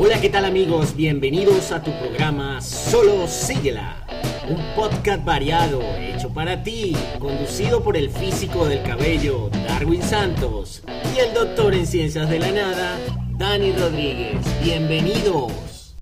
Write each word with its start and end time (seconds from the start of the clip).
Hola, 0.00 0.20
¿qué 0.20 0.28
tal 0.28 0.44
amigos? 0.44 0.94
Bienvenidos 0.94 1.72
a 1.72 1.82
tu 1.82 1.90
programa 1.98 2.60
Solo 2.62 3.26
Síguela, 3.26 4.06
un 4.48 4.62
podcast 4.76 5.24
variado 5.24 5.82
hecho 5.96 6.32
para 6.32 6.62
ti, 6.62 6.96
conducido 7.18 7.82
por 7.82 7.96
el 7.96 8.08
físico 8.08 8.66
del 8.66 8.84
cabello 8.84 9.50
Darwin 9.66 10.00
Santos 10.00 10.84
y 11.12 11.18
el 11.18 11.34
doctor 11.34 11.74
en 11.74 11.84
ciencias 11.84 12.30
de 12.30 12.38
la 12.38 12.52
nada 12.52 12.96
Dani 13.36 13.72
Rodríguez. 13.72 14.36
Bienvenidos. 14.62 15.96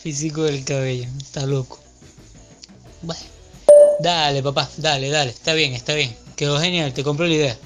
físico 0.00 0.44
del 0.44 0.64
cabello, 0.64 1.06
está 1.18 1.44
loco. 1.44 1.78
Bueno, 3.02 3.22
dale 4.00 4.42
papá, 4.42 4.66
dale, 4.78 5.10
dale, 5.10 5.30
está 5.30 5.52
bien, 5.52 5.74
está 5.74 5.92
bien. 5.92 6.16
Quedó 6.36 6.58
genial, 6.58 6.94
te 6.94 7.04
compro 7.04 7.26
la 7.26 7.34
idea 7.34 7.58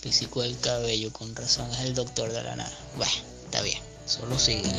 físico 0.00 0.42
del 0.42 0.58
cabello, 0.60 1.12
con 1.12 1.34
razón 1.34 1.68
es 1.72 1.80
el 1.80 1.94
doctor 1.94 2.32
de 2.32 2.42
la 2.42 2.56
nada. 2.56 2.72
Bueno, 2.96 3.12
está 3.44 3.62
bien, 3.62 3.78
solo 4.06 4.38
sigue. 4.38 4.70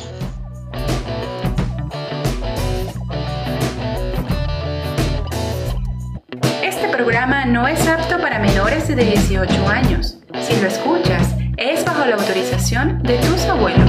Este 6.62 6.88
programa 6.88 7.44
no 7.44 7.68
es 7.68 7.86
apto 7.86 8.18
para 8.20 8.38
menores 8.38 8.88
de 8.88 8.96
18 8.96 9.68
años. 9.68 10.16
Si 10.46 10.56
lo 10.60 10.68
escuchas, 10.68 11.28
es 11.56 11.84
bajo 11.84 12.06
la 12.06 12.16
autorización 12.16 13.02
de 13.02 13.18
tus 13.18 13.42
abuelos. 13.42 13.88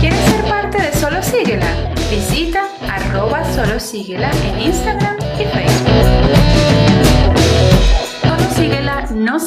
¿Quieres 0.00 0.20
ser 0.30 0.44
parte 0.48 0.82
de 0.82 0.92
Solo 0.94 1.22
Síguela? 1.22 1.94
Visita 2.10 2.66
arroba 2.88 3.44
Solo 3.54 3.78
Síguela 3.78 4.30
en 4.44 4.60
Instagram 4.60 5.21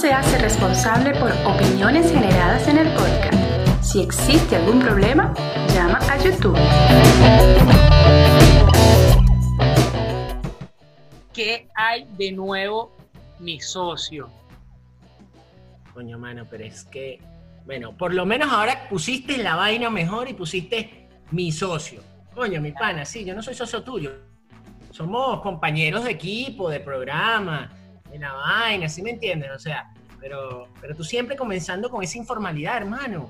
se 0.06 0.14
hace 0.14 0.38
responsable 0.38 1.16
por 1.16 1.32
opiniones 1.48 2.12
generadas 2.12 2.68
en 2.68 2.78
el 2.78 2.88
podcast. 2.90 3.84
Si 3.84 4.04
existe 4.04 4.56
algún 4.56 4.80
problema, 4.80 5.34
llama 5.74 5.98
a 5.98 6.24
YouTube. 6.24 6.56
¿Qué 11.34 11.68
hay 11.74 12.06
de 12.20 12.32
nuevo, 12.34 12.96
mi 13.40 13.60
socio? 13.60 14.30
Coño, 15.92 16.20
mano, 16.20 16.46
pero 16.52 16.66
es 16.66 16.84
que, 16.86 17.20
bueno, 17.66 17.98
por 17.98 18.14
lo 18.14 18.28
menos 18.28 18.52
ahora 18.52 18.88
pusiste 18.88 19.40
la 19.40 19.56
vaina 19.56 19.90
mejor 19.90 20.30
y 20.30 20.36
pusiste 20.36 21.08
mi 21.32 21.52
socio. 21.52 22.04
Coño, 22.36 22.62
mi 22.62 22.74
pana, 22.74 23.06
sí, 23.06 23.26
yo 23.26 23.34
no 23.34 23.42
soy 23.42 23.56
socio 23.56 23.82
tuyo. 23.82 24.12
Somos 24.92 25.42
compañeros 25.42 26.04
de 26.04 26.12
equipo, 26.12 26.70
de 26.70 26.80
programa 26.80 27.72
la 28.20 28.34
vaina, 28.34 28.90
¿sí 28.90 29.02
me 29.02 29.12
entiendes? 29.12 29.52
O 29.54 29.60
sea, 29.60 29.92
pero, 30.26 30.68
pero 30.82 30.96
tú 30.96 31.04
siempre 31.04 31.36
comenzando 31.36 31.88
con 31.88 32.02
esa 32.02 32.18
informalidad, 32.18 32.78
hermano. 32.78 33.30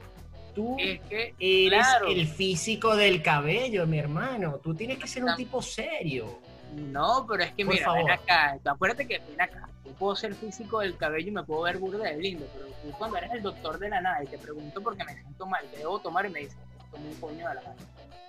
Tú 0.53 0.77
eres 0.79 1.85
el 2.07 2.25
físico 2.25 2.95
del 2.95 3.21
cabello, 3.21 3.85
mi 3.85 3.99
hermano. 3.99 4.61
Tú 4.63 4.73
tienes 4.73 4.97
que 4.97 5.05
ser 5.05 5.25
un 5.25 5.35
tipo 5.35 5.61
serio. 5.61 6.39
No, 6.73 7.25
pero 7.29 7.43
es 7.43 7.51
que 7.51 7.65
mira, 7.65 7.91
ven 7.91 8.09
acá. 8.09 8.57
Acuérdate 8.63 9.05
que 9.05 9.19
ven 9.19 9.41
acá. 9.41 9.67
Yo 9.83 9.91
puedo 9.91 10.15
ser 10.15 10.33
físico 10.35 10.79
del 10.79 10.95
cabello 10.95 11.27
y 11.27 11.31
me 11.31 11.43
puedo 11.43 11.63
ver 11.63 11.79
burda 11.79 12.05
de 12.05 12.17
lindo, 12.17 12.47
pero 12.53 12.67
tú 12.67 12.97
cuando 12.97 13.17
eres 13.17 13.31
el 13.33 13.41
doctor 13.41 13.77
de 13.77 13.89
la 13.89 13.99
nada 13.99 14.23
y 14.23 14.27
te 14.27 14.37
pregunto 14.37 14.81
porque 14.81 15.03
me 15.03 15.15
siento 15.15 15.45
mal, 15.47 15.65
debo 15.75 15.99
tomar 15.99 16.25
y 16.27 16.29
me 16.29 16.39
dices, 16.39 16.57
tomo 16.91 17.09
un 17.09 17.15
coño 17.15 17.49
de 17.49 17.55
la 17.55 17.61
mano. 17.61 17.75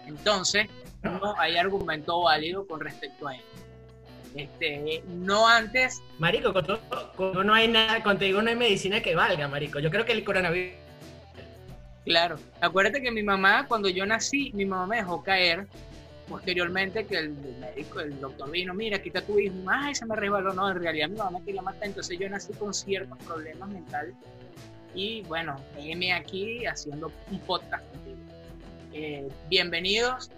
Entonces, 0.06 0.68
no 1.04 1.38
hay 1.38 1.56
argumento 1.56 2.20
válido 2.20 2.66
con 2.66 2.80
respecto 2.80 3.28
a 3.28 3.36
eso. 3.36 3.44
Este, 4.36 5.02
no 5.08 5.48
antes. 5.48 6.02
Marico, 6.18 6.52
contigo 6.52 7.42
no 7.42 7.54
hay 7.54 7.68
nada, 7.68 8.02
contigo 8.02 8.42
no 8.42 8.50
hay 8.50 8.56
medicina 8.56 9.00
que 9.00 9.14
valga, 9.14 9.48
marico. 9.48 9.78
Yo 9.80 9.90
creo 9.90 10.04
que 10.04 10.12
el 10.12 10.24
coronavirus. 10.24 10.74
Claro. 12.04 12.36
Acuérdate 12.60 13.02
que 13.02 13.10
mi 13.10 13.22
mamá, 13.22 13.66
cuando 13.66 13.88
yo 13.88 14.04
nací, 14.04 14.52
mi 14.54 14.66
mamá 14.66 14.86
me 14.86 14.96
dejó 14.96 15.22
caer. 15.22 15.66
Posteriormente, 16.28 17.06
que 17.06 17.18
el, 17.18 17.30
médico, 17.30 18.00
el 18.00 18.20
doctor 18.20 18.50
vino, 18.50 18.74
mira, 18.74 19.00
quita 19.00 19.22
tu 19.22 19.38
hijo. 19.38 19.54
Ay, 19.68 19.94
se 19.94 20.04
me 20.06 20.16
resbaló. 20.16 20.52
No, 20.52 20.70
en 20.70 20.80
realidad 20.80 21.08
mi 21.08 21.16
mamá 21.16 21.40
quería 21.44 21.62
matar. 21.62 21.84
Entonces 21.84 22.18
yo 22.18 22.28
nací 22.28 22.52
con 22.54 22.74
ciertos 22.74 23.16
problemas 23.18 23.68
mentales. 23.68 24.14
Y 24.94 25.22
bueno, 25.22 25.56
me 25.76 26.12
aquí 26.12 26.66
haciendo 26.66 27.12
un 27.30 27.38
podcast 27.40 27.84
contigo. 27.90 28.16
Eh, 28.92 29.28
bienvenidos. 29.48 30.30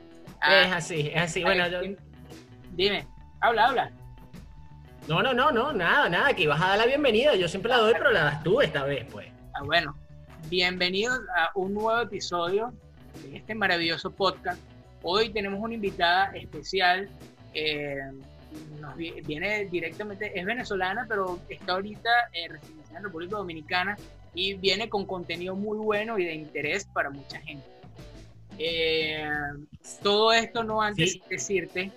es 0.43 0.73
así, 0.73 1.11
es 1.13 1.23
así. 1.23 1.43
Bueno, 1.43 1.65
dime. 2.73 3.07
Habla, 3.41 3.67
habla. 3.67 3.93
No, 5.07 5.23
no, 5.23 5.33
no, 5.33 5.53
no, 5.53 5.73
nada, 5.73 6.09
nada, 6.09 6.35
que 6.35 6.43
ibas 6.43 6.61
a 6.61 6.71
dar 6.71 6.79
la 6.79 6.87
bienvenida. 6.87 7.37
Yo 7.37 7.47
siempre 7.47 7.71
la 7.71 7.79
doy, 7.79 7.93
pero 7.93 8.11
la 8.11 8.25
das 8.25 8.43
tú 8.43 8.61
esta 8.61 8.85
vez, 8.85 9.07
pues. 9.13 9.29
Ah, 9.55 9.63
bueno. 9.65 9.95
Bienvenidos 10.51 11.21
a 11.37 11.51
un 11.55 11.75
nuevo 11.75 12.01
episodio 12.01 12.73
de 13.23 13.37
este 13.37 13.55
maravilloso 13.55 14.11
podcast. 14.11 14.61
Hoy 15.03 15.31
tenemos 15.31 15.61
una 15.61 15.75
invitada 15.75 16.33
especial. 16.35 17.09
Eh, 17.55 17.97
nos 18.81 18.97
viene 18.97 19.67
directamente, 19.67 20.39
es 20.39 20.45
venezolana, 20.45 21.07
pero 21.09 21.39
está 21.49 21.75
ahorita 21.75 22.11
eh, 22.33 22.49
residenciada 22.49 22.99
en 22.99 23.05
República 23.05 23.37
Dominicana 23.37 23.97
y 24.35 24.55
viene 24.55 24.89
con 24.89 25.07
contenido 25.07 25.55
muy 25.55 25.79
bueno 25.79 26.19
y 26.19 26.25
de 26.25 26.35
interés 26.35 26.87
para 26.87 27.11
mucha 27.11 27.41
gente. 27.41 27.67
Eh, 28.59 29.29
todo 30.03 30.33
esto 30.33 30.65
no 30.65 30.83
antes 30.83 31.15
de 31.15 31.23
decirte 31.29 31.93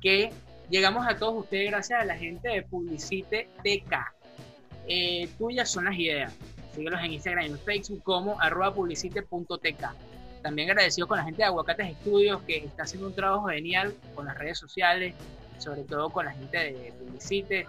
que 0.00 0.32
Llegamos 0.68 1.06
a 1.06 1.16
todos 1.16 1.44
ustedes 1.44 1.70
gracias 1.70 2.02
a 2.02 2.04
la 2.04 2.16
gente 2.16 2.48
de 2.48 2.62
Publicite 2.62 3.48
TK. 3.62 3.94
Eh, 4.88 5.28
tuyas 5.38 5.70
son 5.70 5.84
las 5.84 5.96
ideas. 5.96 6.32
Síguelos 6.74 7.00
en 7.00 7.12
Instagram 7.12 7.44
y 7.46 7.48
en 7.50 7.58
Facebook 7.58 8.02
como 8.02 8.40
arroba 8.40 8.74
publicite.tk. 8.74 9.84
También 10.42 10.70
agradecido 10.70 11.06
con 11.06 11.18
la 11.18 11.24
gente 11.24 11.38
de 11.38 11.44
Aguacates 11.44 11.90
Estudios 11.90 12.42
que 12.42 12.58
está 12.58 12.82
haciendo 12.82 13.06
un 13.06 13.14
trabajo 13.14 13.46
genial 13.46 13.94
con 14.14 14.26
las 14.26 14.36
redes 14.36 14.58
sociales, 14.58 15.14
sobre 15.58 15.84
todo 15.84 16.10
con 16.10 16.26
la 16.26 16.32
gente 16.32 16.58
de 16.58 16.92
Publicite, 16.98 17.66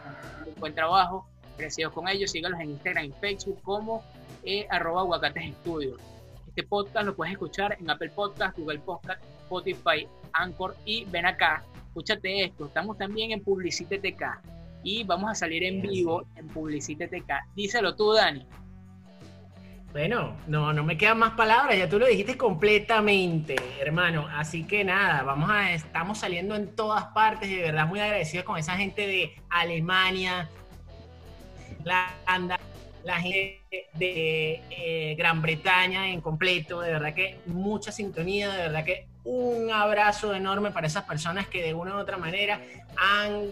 un 0.47 0.59
buen 0.59 0.73
trabajo. 0.73 1.27
Agradecidos 1.53 1.93
con 1.93 2.07
ellos. 2.07 2.31
Síguelos 2.31 2.59
en 2.59 2.71
Instagram 2.71 3.05
y 3.05 3.11
Facebook 3.21 3.61
como 3.61 4.03
eh, 4.43 4.65
arroba 4.71 5.01
Aguacates 5.01 5.45
Estudios. 5.45 6.01
Este 6.47 6.63
podcast 6.63 7.05
lo 7.05 7.15
puedes 7.15 7.33
escuchar 7.33 7.77
en 7.79 7.89
Apple 7.91 8.09
Podcast, 8.09 8.57
Google 8.57 8.79
Podcast, 8.79 9.23
Spotify, 9.43 10.07
Anchor 10.33 10.75
y 10.85 11.05
ven 11.05 11.25
acá 11.25 11.63
escúchate 11.97 12.43
esto, 12.43 12.67
estamos 12.67 12.95
también 12.95 13.31
en 13.31 13.43
Publicite 13.43 13.97
TK 13.97 14.39
y 14.83 15.03
vamos 15.03 15.31
a 15.31 15.33
salir 15.35 15.63
en 15.63 15.81
vivo 15.81 16.27
en 16.35 16.47
Publicite 16.47 17.07
TK. 17.07 17.55
Díselo 17.55 17.95
tú, 17.95 18.13
Dani. 18.13 18.45
Bueno, 19.93 20.37
no, 20.45 20.73
no 20.73 20.83
me 20.83 20.95
quedan 20.95 21.17
más 21.17 21.31
palabras, 21.31 21.75
ya 21.75 21.89
tú 21.89 21.97
lo 21.97 22.05
dijiste 22.05 22.37
completamente, 22.37 23.55
hermano. 23.79 24.27
Así 24.31 24.63
que 24.65 24.83
nada, 24.83 25.23
vamos 25.23 25.49
a, 25.49 25.73
estamos 25.73 26.19
saliendo 26.19 26.53
en 26.53 26.75
todas 26.75 27.05
partes, 27.05 27.49
de 27.49 27.63
verdad 27.63 27.87
muy 27.87 27.99
agradecidos 27.99 28.45
con 28.45 28.59
esa 28.59 28.77
gente 28.77 29.07
de 29.07 29.33
Alemania, 29.49 30.49
la 31.83 32.13
la 33.03 33.21
gente 33.21 33.87
de 33.93 34.61
eh, 34.69 35.15
Gran 35.17 35.41
Bretaña 35.41 36.09
en 36.09 36.19
completo, 36.21 36.81
de 36.81 36.91
verdad 36.91 37.15
que 37.15 37.39
mucha 37.45 37.91
sintonía, 37.91 38.51
de 38.51 38.57
verdad 38.57 38.83
que 38.83 39.07
un 39.27 39.69
abrazo 39.71 40.33
enorme 40.33 40.71
para 40.71 40.87
esas 40.87 41.03
personas 41.03 41.47
que 41.47 41.61
de 41.61 41.73
una 41.73 41.95
u 41.95 41.99
otra 41.99 42.15
manera 42.15 42.61
han 42.95 43.49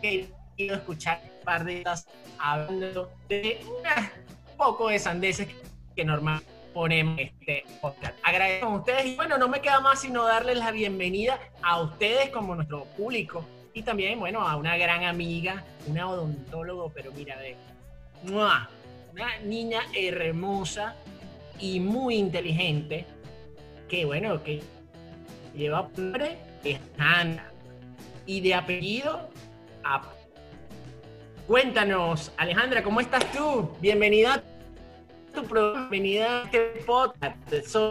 querido 0.00 0.34
escuchar 0.58 1.20
un 1.22 1.44
par 1.44 1.64
de 1.64 1.78
estas 1.78 2.08
hablando 2.40 3.08
de 3.28 3.60
un 3.64 4.56
poco 4.56 4.88
de 4.88 4.98
sandeces 4.98 5.46
que 5.94 6.04
normalmente 6.04 6.50
ponemos 6.74 7.20
este 7.20 7.64
podcast. 7.80 8.14
Agradecemos 8.24 8.74
a 8.74 8.78
ustedes 8.78 9.06
y 9.06 9.14
bueno, 9.14 9.38
no 9.38 9.48
me 9.48 9.60
queda 9.60 9.78
más 9.78 10.00
sino 10.00 10.24
darles 10.24 10.56
la 10.56 10.72
bienvenida 10.72 11.38
a 11.62 11.80
ustedes 11.80 12.30
como 12.30 12.56
nuestro 12.56 12.86
público 12.96 13.46
y 13.74 13.82
también, 13.84 14.18
bueno, 14.18 14.40
a 14.40 14.56
una 14.56 14.76
gran 14.76 15.04
amiga, 15.04 15.64
una 15.86 16.10
odontólogo, 16.10 16.90
pero 16.92 17.12
mira, 17.12 17.38
de 17.38 17.56
una 18.24 18.68
niña 19.44 19.82
hermosa 19.94 20.96
y 21.60 21.78
muy 21.78 22.16
inteligente, 22.16 23.06
que 23.88 24.04
bueno, 24.04 24.42
que 24.42 24.62
lleva 25.54 25.88
nombre 25.96 26.38
es 26.64 26.78
Ana 26.98 27.44
y 28.26 28.40
de 28.40 28.54
apellido 28.54 29.28
a... 29.84 30.02
Cuéntanos, 31.46 32.32
Alejandra, 32.36 32.82
¿cómo 32.82 33.00
estás 33.00 33.30
tú? 33.32 33.70
Bienvenida 33.80 34.34
a 34.34 34.42
tu 35.34 35.44
programa, 35.44 35.88
bienvenida 35.90 36.42
a 36.42 36.44
este 36.44 36.60
podcast, 36.86 37.36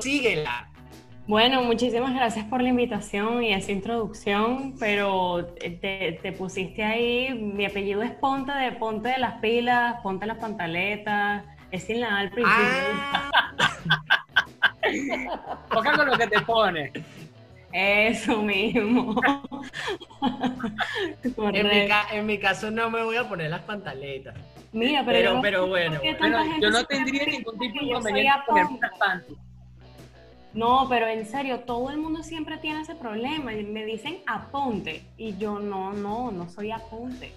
síguela. 0.01 0.69
Bueno, 1.27 1.61
muchísimas 1.61 2.15
gracias 2.15 2.45
por 2.45 2.61
la 2.61 2.69
invitación 2.69 3.43
y 3.43 3.53
esa 3.53 3.71
introducción, 3.71 4.75
pero 4.79 5.45
te, 5.59 6.19
te, 6.21 6.31
pusiste 6.31 6.83
ahí, 6.83 7.33
mi 7.33 7.65
apellido 7.65 8.01
es 8.01 8.11
Ponte 8.11 8.51
de 8.51 8.71
Ponte 8.71 9.09
de 9.09 9.17
las 9.19 9.39
Pilas, 9.39 10.01
Ponte 10.01 10.25
las 10.25 10.37
Pantaletas, 10.37 11.43
es 11.69 11.83
sin 11.83 12.01
la 12.01 12.17
al 12.17 12.31
principio. 12.31 12.65
Ah. 12.65 13.29
con 15.95 16.05
lo 16.07 16.17
que 16.17 16.27
te 16.27 16.41
pone. 16.41 16.91
Eso 17.73 18.41
mismo. 18.41 19.21
en, 21.37 21.67
mi 21.67 21.87
en, 22.11 22.25
mi 22.25 22.37
caso 22.39 22.71
no 22.71 22.89
me 22.89 23.03
voy 23.03 23.17
a 23.17 23.27
poner 23.27 23.49
las 23.49 23.61
pantaletas. 23.61 24.35
Mira, 24.73 25.03
pero, 25.05 25.41
pero, 25.41 25.67
bueno, 25.67 25.99
yo 26.61 26.69
no 26.69 26.85
tendría 26.85 27.25
ningún 27.25 27.59
tipo 27.59 27.79
de 27.79 27.85
inconveniente 27.85 28.39
poner 28.47 28.65
unas 28.65 28.97
panties. 28.97 29.37
No, 30.53 30.87
pero 30.89 31.07
en 31.07 31.25
serio, 31.25 31.61
todo 31.61 31.89
el 31.91 31.97
mundo 31.97 32.23
siempre 32.23 32.57
tiene 32.57 32.81
ese 32.81 32.95
problema. 32.95 33.51
Me 33.51 33.85
dicen 33.85 34.19
aponte 34.27 35.03
y 35.17 35.37
yo 35.37 35.59
no, 35.59 35.93
no, 35.93 36.31
no 36.31 36.49
soy 36.49 36.71
aponte. 36.71 37.31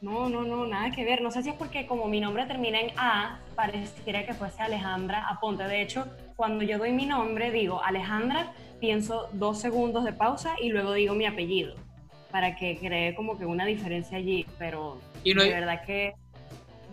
No, 0.00 0.28
no, 0.28 0.42
no, 0.42 0.66
nada 0.66 0.90
que 0.90 1.04
ver. 1.04 1.22
No 1.22 1.30
sé 1.30 1.42
si 1.42 1.50
es 1.50 1.54
porque 1.56 1.86
como 1.86 2.08
mi 2.08 2.20
nombre 2.20 2.44
termina 2.46 2.80
en 2.80 2.90
A, 2.98 3.38
pareciera 3.54 4.26
que 4.26 4.34
fuese 4.34 4.62
Alejandra 4.62 5.26
Aponte. 5.28 5.64
De 5.64 5.80
hecho, 5.80 6.06
cuando 6.36 6.62
yo 6.62 6.78
doy 6.78 6.92
mi 6.92 7.06
nombre, 7.06 7.50
digo 7.50 7.82
Alejandra, 7.82 8.52
pienso 8.84 9.30
dos 9.32 9.62
segundos 9.62 10.04
de 10.04 10.12
pausa 10.12 10.56
y 10.60 10.68
luego 10.68 10.92
digo 10.92 11.14
mi 11.14 11.24
apellido, 11.24 11.74
para 12.30 12.54
que 12.54 12.78
cree 12.78 13.14
como 13.14 13.38
que 13.38 13.46
una 13.46 13.64
diferencia 13.64 14.18
allí. 14.18 14.46
Pero 14.58 15.00
de 15.24 15.34
verdad 15.34 15.82
que... 15.86 16.12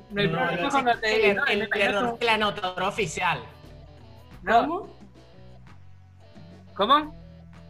No 0.10 0.22
hay 0.22 0.28
problema 0.30 0.70
cuando 0.70 0.98
te 1.00 1.32
el, 1.32 1.40
el, 1.50 1.70
error 1.74 2.18
del 2.18 2.30
anotador 2.30 2.84
oficial. 2.84 3.40
¿Cómo? 4.46 4.88
¿Cómo? 6.76 7.14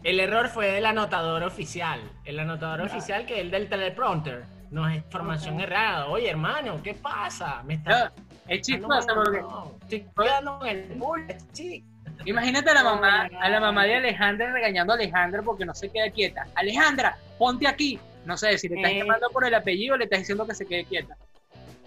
El 0.03 0.19
error 0.19 0.50
fue 0.50 0.67
del 0.67 0.85
anotador 0.85 1.41
oficial. 1.41 2.00
El 2.24 2.39
anotador 2.39 2.81
oficial 2.81 3.25
que 3.25 3.35
es 3.35 3.39
el 3.39 3.50
del 3.50 3.69
teleprompter. 3.69 4.45
No 4.69 4.88
es 4.88 4.97
información 4.97 5.59
errada. 5.59 6.07
Oye, 6.07 6.29
hermano, 6.29 6.79
¿qué 6.83 6.94
pasa? 6.94 7.63
Me 7.63 7.74
está. 7.74 8.12
es 8.47 8.62
chistoso 8.62 9.07
porque. 9.15 9.44
Estoy 9.81 10.01
cuidando 10.15 10.63
en 10.63 10.77
el 10.77 10.97
bull, 10.97 11.25
Imagínate 12.25 12.69
a 12.69 12.73
la 12.73 12.83
mamá, 12.83 13.29
a 13.39 13.50
la 13.50 13.59
mamá 13.59 13.85
de 13.85 13.95
Alejandra 13.95 14.51
regañando 14.51 14.94
a 14.94 14.95
Alejandra 14.95 15.41
porque 15.41 15.65
no 15.65 15.73
se 15.73 15.89
queda 15.89 16.09
quieta. 16.09 16.47
Alejandra, 16.56 17.18
ponte 17.38 17.68
aquí. 17.68 18.00
No 18.25 18.38
sé, 18.38 18.57
si 18.57 18.69
le 18.69 18.75
estás 18.75 18.91
eh. 18.91 19.00
llamando 19.00 19.29
por 19.29 19.45
el 19.45 19.53
apellido, 19.53 19.97
le 19.97 20.03
estás 20.06 20.19
diciendo 20.19 20.45
que 20.45 20.53
se 20.53 20.65
quede 20.65 20.85
quieta. 20.85 21.18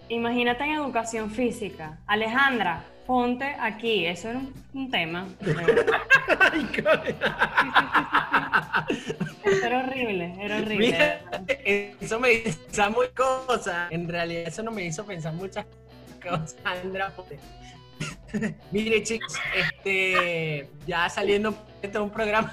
Imagínate 0.08 0.64
en 0.64 0.72
educación 0.72 1.30
física. 1.30 1.98
Alejandra, 2.06 2.84
ponte 3.06 3.44
aquí. 3.58 4.06
Eso 4.06 4.30
era 4.30 4.40
un, 4.74 4.90
tema. 4.90 5.26
era 9.64 9.78
horrible, 9.78 10.34
era 10.40 10.58
horrible. 10.58 11.20
eso 12.00 12.20
me 12.20 12.32
hizo 12.32 12.58
pensar 12.58 12.90
muchas 12.90 13.12
cosas. 13.14 13.92
En 13.92 14.08
realidad, 14.08 14.42
eso 14.46 14.62
no 14.62 14.70
me 14.72 14.84
hizo 14.84 15.06
pensar 15.06 15.32
muchas 15.32 15.64
cosas, 16.22 16.56
Andra. 16.64 17.12
Mire, 18.72 19.02
chicos, 19.02 19.34
este, 19.56 20.68
ya 20.86 21.08
saliendo 21.08 21.54
de 21.82 21.98
un 21.98 22.10
programa 22.10 22.52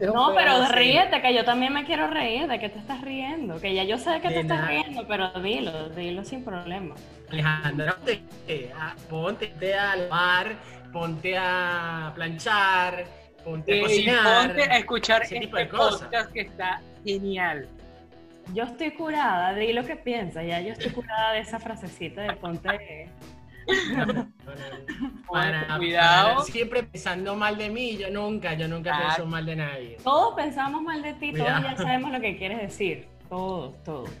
no, 0.00 0.34
pero 0.34 0.66
ríete, 0.68 1.20
que 1.22 1.34
yo 1.34 1.44
también 1.44 1.72
me 1.72 1.84
quiero 1.84 2.08
reír. 2.08 2.48
¿De 2.48 2.58
qué 2.58 2.68
te 2.68 2.78
estás 2.78 3.00
riendo? 3.02 3.60
Que 3.60 3.74
ya 3.74 3.84
yo 3.84 3.98
sé 3.98 4.20
que 4.20 4.28
te 4.28 4.40
estás 4.40 4.66
riendo, 4.66 5.06
pero 5.06 5.30
dilo, 5.40 5.88
dilo 5.90 6.24
sin 6.24 6.44
problema. 6.44 6.94
Alejandra, 7.30 7.96
ponte, 9.08 9.74
a 9.74 9.96
lavar, 9.96 10.56
ponte 10.92 11.36
a 11.38 12.12
planchar, 12.14 13.04
ponte 13.44 13.78
a 13.78 13.82
cocinar. 13.82 14.48
ponte 14.48 14.62
a 14.62 14.78
escuchar 14.78 15.22
ese 15.22 15.38
tipo 15.38 15.56
de 15.56 15.62
este 15.62 15.76
cosas. 15.76 16.26
que 16.28 16.40
está 16.40 16.80
genial. 17.04 17.68
Yo 18.52 18.64
estoy 18.64 18.90
curada, 18.90 19.54
di 19.54 19.72
lo 19.72 19.84
que 19.84 19.94
piensas, 19.94 20.44
ya 20.44 20.60
yo 20.60 20.72
estoy 20.72 20.90
curada 20.90 21.32
de 21.32 21.40
esa 21.40 21.60
frasecita 21.60 22.22
de 22.22 22.32
ponte 22.34 23.08
para, 25.30 25.76
cuidado. 25.76 26.42
siempre 26.44 26.82
pensando 26.82 27.34
mal 27.34 27.56
de 27.56 27.70
mí, 27.70 27.96
yo 27.96 28.10
nunca, 28.10 28.54
yo 28.54 28.68
nunca 28.68 28.98
pienso 28.98 29.26
mal 29.26 29.46
de 29.46 29.56
nadie. 29.56 29.96
Todos 30.02 30.34
pensamos 30.34 30.82
mal 30.82 31.02
de 31.02 31.14
ti, 31.14 31.32
todos 31.32 31.62
ya 31.62 31.76
sabemos 31.76 32.12
lo 32.12 32.20
que 32.20 32.36
quieres 32.36 32.60
decir. 32.60 33.08
Todos, 33.32 33.82
todos. 33.82 34.10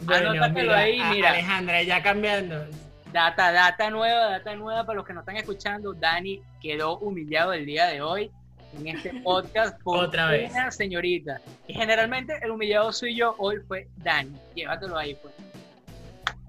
bueno, 0.00 0.74
ahí, 0.74 1.00
mira. 1.10 1.30
Alejandra, 1.30 1.84
ya 1.84 2.02
cambiando. 2.02 2.66
Data, 3.12 3.52
data 3.52 3.90
nueva, 3.90 4.30
data 4.30 4.56
nueva 4.56 4.84
para 4.84 4.96
los 4.96 5.06
que 5.06 5.12
no 5.12 5.20
están 5.20 5.36
escuchando. 5.36 5.94
Dani 5.94 6.42
quedó 6.60 6.98
humillado 6.98 7.52
el 7.52 7.64
día 7.64 7.86
de 7.86 8.02
hoy 8.02 8.32
en 8.76 8.88
este 8.88 9.14
podcast 9.24 9.80
por 9.82 10.06
Otra 10.06 10.26
vez. 10.26 10.50
una 10.50 10.72
señorita. 10.72 11.40
Y 11.68 11.74
generalmente 11.74 12.34
el 12.42 12.50
humillado 12.50 12.92
soy 12.92 13.14
yo, 13.14 13.36
hoy 13.38 13.58
fue 13.68 13.86
Dani. 13.98 14.36
Llévatelo 14.56 14.98
ahí, 14.98 15.14
pues. 15.14 15.34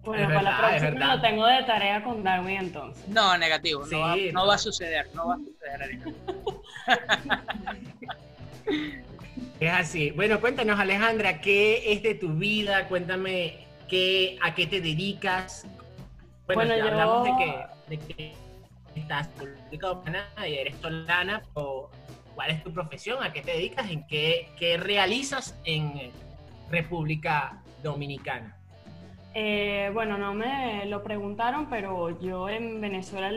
Bueno, 0.10 0.28
para 0.28 0.42
la 0.42 0.58
próxima 0.58 1.16
lo 1.16 1.22
tengo 1.22 1.46
de 1.46 1.64
tarea 1.66 2.04
con 2.04 2.24
Darwin 2.24 2.58
entonces. 2.58 3.08
No, 3.10 3.38
negativo, 3.38 3.86
no, 3.86 4.48
va, 4.48 4.56
a 4.56 4.58
suceder, 4.58 5.08
no 5.14 5.28
va 5.28 5.36
a 5.36 5.38
suceder. 5.38 6.00
es 9.60 9.72
así. 9.72 10.10
Bueno, 10.10 10.42
cuéntanos 10.42 10.80
Alejandra, 10.80 11.42
¿qué 11.42 11.94
es 11.94 12.02
de 12.02 12.16
tu 12.16 12.30
vida? 12.30 12.88
Cuéntame 12.88 13.68
qué, 13.88 14.40
a 14.42 14.56
qué 14.56 14.66
te 14.66 14.82
dedicas. 14.82 15.68
Bueno, 16.48 16.76
ya 16.76 16.86
hablamos 16.86 17.26
de 17.26 17.32
que, 17.38 17.96
de 17.96 18.00
que 18.00 18.34
estás 18.96 19.28
publicado 19.28 20.04
y 20.44 20.54
eres 20.56 20.76
solana, 20.82 21.44
o 21.54 21.92
¿cuál 22.34 22.50
es 22.50 22.64
tu 22.64 22.74
profesión? 22.74 23.24
¿A 23.24 23.32
qué 23.32 23.44
te 23.44 23.52
dedicas? 23.52 23.92
¿En 23.92 24.08
qué, 24.08 24.50
qué 24.58 24.78
realizas 24.78 25.56
en 25.66 26.12
República 26.72 27.62
Dominicana? 27.84 28.59
Eh, 29.36 29.92
bueno, 29.94 30.18
no 30.18 30.34
me 30.34 30.86
lo 30.88 31.04
preguntaron, 31.04 31.70
pero 31.70 32.20
yo 32.20 32.50
en 32.50 32.82
Venezuela 32.82 33.32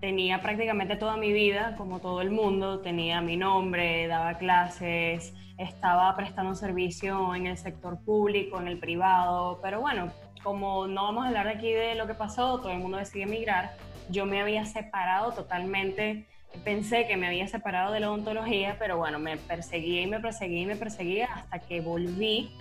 tenía 0.00 0.40
prácticamente 0.40 0.94
toda 0.94 1.16
mi 1.16 1.32
vida, 1.32 1.74
como 1.76 1.98
todo 1.98 2.20
el 2.20 2.30
mundo, 2.30 2.78
tenía 2.78 3.20
mi 3.20 3.36
nombre, 3.36 4.06
daba 4.06 4.38
clases, 4.38 5.34
estaba 5.58 6.14
prestando 6.16 6.54
servicio 6.54 7.34
en 7.34 7.46
el 7.46 7.58
sector 7.58 7.98
público, 8.04 8.60
en 8.60 8.68
el 8.68 8.78
privado, 8.78 9.58
pero 9.60 9.80
bueno, 9.80 10.12
como 10.44 10.86
no 10.86 11.04
vamos 11.04 11.24
a 11.24 11.28
hablar 11.28 11.48
aquí 11.48 11.72
de 11.72 11.96
lo 11.96 12.06
que 12.06 12.14
pasó, 12.14 12.60
todo 12.60 12.70
el 12.70 12.78
mundo 12.78 12.98
decide 12.98 13.24
emigrar, 13.24 13.72
yo 14.10 14.26
me 14.26 14.40
había 14.40 14.64
separado 14.64 15.32
totalmente, 15.32 16.26
pensé 16.62 17.06
que 17.08 17.16
me 17.16 17.26
había 17.26 17.48
separado 17.48 17.92
de 17.92 17.98
la 17.98 18.10
odontología, 18.10 18.76
pero 18.78 18.96
bueno, 18.96 19.18
me 19.18 19.36
perseguía 19.36 20.02
y 20.02 20.06
me 20.06 20.20
perseguía 20.20 20.62
y 20.62 20.66
me 20.66 20.76
perseguía 20.76 21.26
hasta 21.34 21.58
que 21.58 21.80
volví 21.80 22.52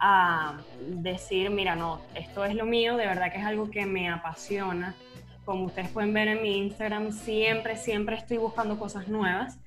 a 0.00 0.58
decir, 0.80 1.50
mira, 1.50 1.76
no, 1.76 2.00
esto 2.14 2.44
es 2.44 2.54
lo 2.54 2.64
mío, 2.64 2.96
de 2.96 3.06
verdad 3.06 3.30
que 3.30 3.38
es 3.38 3.44
algo 3.44 3.70
que 3.70 3.86
me 3.86 4.08
apasiona. 4.08 4.94
Como 5.44 5.66
ustedes 5.66 5.90
pueden 5.90 6.12
ver 6.12 6.28
en 6.28 6.42
mi 6.42 6.58
Instagram, 6.58 7.12
siempre, 7.12 7.76
siempre 7.76 8.16
estoy 8.16 8.38
buscando 8.38 8.78
cosas 8.78 9.08
nuevas 9.08 9.58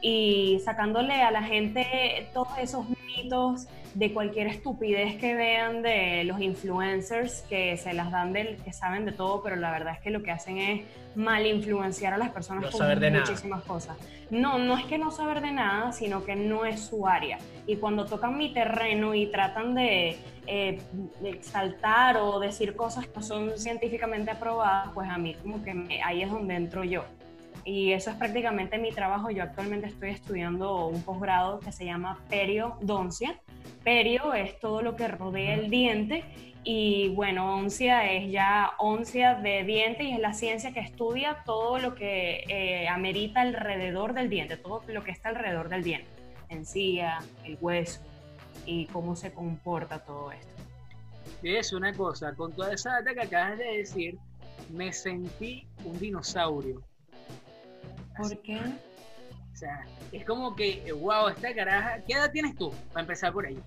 y 0.00 0.60
sacándole 0.64 1.22
a 1.22 1.30
la 1.30 1.42
gente 1.42 2.28
todos 2.32 2.56
esos 2.58 2.86
mitos 2.88 3.66
de 3.94 4.12
cualquier 4.12 4.46
estupidez 4.46 5.16
que 5.16 5.34
vean 5.34 5.82
de 5.82 6.22
los 6.24 6.40
influencers 6.40 7.42
que 7.42 7.76
se 7.76 7.92
las 7.94 8.10
dan 8.10 8.32
del 8.32 8.56
que 8.56 8.72
saben 8.72 9.04
de 9.04 9.12
todo, 9.12 9.42
pero 9.42 9.56
la 9.56 9.70
verdad 9.70 9.94
es 9.94 10.00
que 10.00 10.10
lo 10.10 10.22
que 10.22 10.30
hacen 10.30 10.58
es 10.58 10.82
mal 11.16 11.46
influenciar 11.46 12.12
a 12.12 12.18
las 12.18 12.30
personas 12.30 12.70
con 12.70 13.12
muchísimas 13.12 13.62
cosas. 13.64 13.96
No, 14.30 14.58
no 14.58 14.76
es 14.76 14.84
que 14.84 14.98
no 14.98 15.10
saber 15.10 15.40
de 15.40 15.50
nada, 15.50 15.92
sino 15.92 16.24
que 16.24 16.36
no 16.36 16.64
es 16.64 16.80
su 16.80 17.08
área. 17.08 17.38
Y 17.66 17.76
cuando 17.76 18.04
tocan 18.04 18.36
mi 18.36 18.52
terreno 18.52 19.14
y 19.14 19.26
tratan 19.26 19.74
de, 19.74 20.16
eh, 20.46 20.80
exaltar 21.24 22.18
o 22.18 22.38
decir 22.38 22.76
cosas 22.76 23.06
que 23.06 23.12
no 23.16 23.22
son 23.22 23.58
científicamente 23.58 24.30
aprobadas, 24.30 24.90
pues 24.94 25.08
a 25.08 25.18
mí 25.18 25.34
como 25.34 25.62
que 25.62 26.00
ahí 26.04 26.22
es 26.22 26.30
donde 26.30 26.54
entro 26.54 26.84
yo. 26.84 27.04
Y 27.68 27.92
eso 27.92 28.08
es 28.08 28.16
prácticamente 28.16 28.78
mi 28.78 28.92
trabajo. 28.92 29.30
Yo 29.30 29.42
actualmente 29.42 29.88
estoy 29.88 30.08
estudiando 30.08 30.86
un 30.86 31.02
posgrado 31.02 31.60
que 31.60 31.70
se 31.70 31.84
llama 31.84 32.18
periodoncia. 32.30 33.38
Perio 33.84 34.32
es 34.32 34.58
todo 34.58 34.80
lo 34.80 34.96
que 34.96 35.06
rodea 35.06 35.54
el 35.54 35.68
diente 35.68 36.24
y 36.64 37.10
bueno, 37.10 37.56
oncia 37.56 38.10
es 38.10 38.32
ya 38.32 38.72
oncia 38.78 39.34
de 39.34 39.64
diente 39.64 40.04
y 40.04 40.12
es 40.14 40.18
la 40.18 40.32
ciencia 40.32 40.72
que 40.72 40.80
estudia 40.80 41.42
todo 41.44 41.78
lo 41.78 41.94
que 41.94 42.44
eh, 42.48 42.88
amerita 42.88 43.42
alrededor 43.42 44.14
del 44.14 44.30
diente, 44.30 44.56
todo 44.56 44.82
lo 44.88 45.04
que 45.04 45.10
está 45.10 45.28
alrededor 45.28 45.68
del 45.68 45.84
diente, 45.84 46.08
encía, 46.48 47.18
el 47.44 47.58
hueso 47.60 48.00
y 48.64 48.86
cómo 48.86 49.14
se 49.14 49.34
comporta 49.34 49.98
todo 49.98 50.32
esto. 50.32 50.62
Es 51.42 51.74
una 51.74 51.92
cosa, 51.92 52.34
con 52.34 52.50
toda 52.54 52.72
esa 52.72 52.92
data 52.92 53.12
que 53.12 53.20
acabas 53.20 53.58
de 53.58 53.76
decir, 53.76 54.18
me 54.70 54.90
sentí 54.90 55.66
un 55.84 55.98
dinosaurio. 55.98 56.87
¿Por 58.18 58.42
qué? 58.42 58.56
O 58.56 59.56
sea, 59.56 59.84
es 60.12 60.24
como 60.24 60.54
que, 60.54 60.92
wow, 60.92 61.28
esta 61.28 61.54
caraja, 61.54 61.98
¿qué 62.06 62.14
edad 62.14 62.30
tienes 62.30 62.56
tú? 62.56 62.72
Para 62.92 63.00
empezar 63.00 63.32
por 63.32 63.46
ahí. 63.46 63.58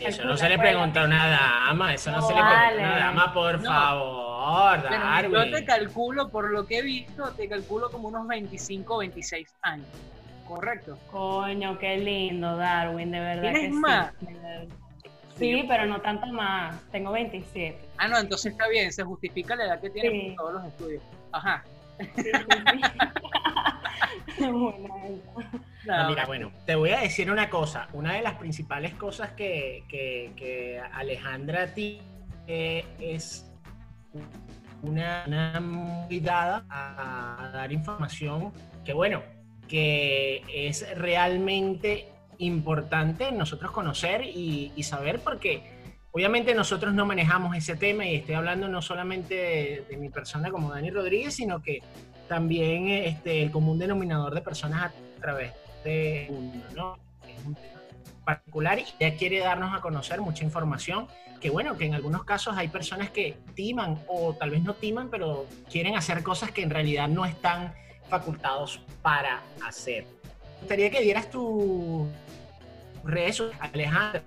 eso 0.00 0.24
no 0.24 0.36
se 0.36 0.48
le 0.48 0.58
pregunta 0.58 1.02
a 1.02 1.04
una 1.04 1.28
dama, 1.28 1.94
eso 1.94 2.10
no, 2.10 2.22
se 2.22 2.34
le 2.34 2.40
pregunta 2.40 2.68
a 2.68 2.74
una 2.74 2.98
dama, 2.98 3.34
por 3.34 3.62
favor, 3.62 4.82
Darwin. 4.82 5.32
Yo 5.32 5.50
te 5.50 5.64
calculo, 5.64 6.28
por 6.28 6.50
lo 6.50 6.66
que 6.66 6.78
he 6.78 6.82
visto, 6.82 7.30
te 7.32 7.48
calculo 7.48 7.90
como 7.90 8.08
unos 8.08 8.26
25 8.26 8.98
26 8.98 9.54
años. 9.62 9.86
¿Correcto? 10.46 10.98
Coño, 11.10 11.78
qué 11.78 11.96
lindo, 11.96 12.56
Darwin, 12.56 13.10
de 13.10 13.20
verdad. 13.20 13.52
¿Tienes 13.52 13.72
más? 13.72 14.12
Sí. 15.38 15.64
pero 15.66 15.86
no 15.86 16.00
tanto 16.00 16.26
más. 16.26 16.80
Tengo 16.90 17.12
27. 17.12 17.78
Ah, 17.96 18.08
no, 18.08 18.18
entonces 18.18 18.52
está 18.52 18.68
bien, 18.68 18.92
se 18.92 19.02
justifica 19.02 19.56
la 19.56 19.64
edad 19.64 19.80
que 19.80 19.90
tienes 19.90 20.36
por 20.36 20.36
todos 20.36 20.54
los 20.54 20.72
estudios. 20.72 21.02
Ajá. 21.32 21.64
No, 25.84 26.08
mira, 26.08 26.26
bueno, 26.26 26.52
te 26.64 26.74
voy 26.74 26.90
a 26.90 27.00
decir 27.00 27.30
una 27.30 27.50
cosa. 27.50 27.88
Una 27.92 28.14
de 28.14 28.22
las 28.22 28.34
principales 28.34 28.94
cosas 28.94 29.30
que, 29.30 29.84
que, 29.88 30.80
Alejandra 30.92 31.64
a 31.64 31.66
ti 31.68 32.00
eh, 32.46 32.84
es 33.00 33.50
una, 34.82 35.24
una 35.26 35.60
muy 35.60 36.20
dada 36.20 36.64
a, 36.68 37.50
dar 37.52 37.72
información 37.72 38.52
que, 38.84 38.92
bueno, 38.92 39.22
que 39.68 40.42
es 40.52 40.86
realmente 40.96 42.08
importante 42.38 43.30
nosotros 43.32 43.70
conocer 43.72 44.22
y, 44.24 44.72
y 44.74 44.82
saber 44.82 45.20
porque 45.20 45.81
Obviamente 46.14 46.54
nosotros 46.54 46.92
no 46.92 47.06
manejamos 47.06 47.56
ese 47.56 47.74
tema 47.74 48.04
y 48.04 48.16
estoy 48.16 48.34
hablando 48.34 48.68
no 48.68 48.82
solamente 48.82 49.84
de, 49.88 49.96
mi 49.96 50.10
persona 50.10 50.50
como 50.50 50.70
Dani 50.70 50.90
Rodríguez, 50.90 51.34
sino 51.34 51.62
que 51.62 51.82
también 52.28 52.88
este, 52.88 53.42
el 53.42 53.50
común 53.50 53.78
denominador 53.78 54.34
de 54.34 54.42
personas 54.42 54.92
a 54.92 55.20
través 55.20 55.52
de 55.84 56.30
¿no? 56.74 56.98
Un 57.46 57.54
tema 57.54 57.80
particular 58.24 58.78
y 58.78 58.84
ya 59.00 59.16
quiere 59.16 59.40
darnos 59.40 59.74
a 59.74 59.80
conocer 59.80 60.20
mucha 60.20 60.44
información 60.44 61.08
que 61.40 61.50
bueno, 61.50 61.76
que 61.76 61.86
en 61.86 61.94
algunos 61.94 62.24
casos 62.24 62.56
hay 62.56 62.68
personas 62.68 63.10
que 63.10 63.36
timan 63.54 63.98
o 64.06 64.34
tal 64.34 64.50
vez 64.50 64.62
no 64.62 64.74
timan, 64.74 65.08
pero 65.08 65.46
quieren 65.68 65.96
hacer 65.96 66.22
cosas 66.22 66.52
que 66.52 66.62
en 66.62 66.70
realidad 66.70 67.08
no 67.08 67.24
están 67.24 67.74
facultados 68.08 68.80
para 69.02 69.42
hacer. 69.66 70.04
Me 70.04 70.58
gustaría 70.60 70.90
que 70.90 71.00
dieras 71.00 71.30
tu 71.30 72.06
redes, 73.02 73.42
Alejandra, 73.58 74.22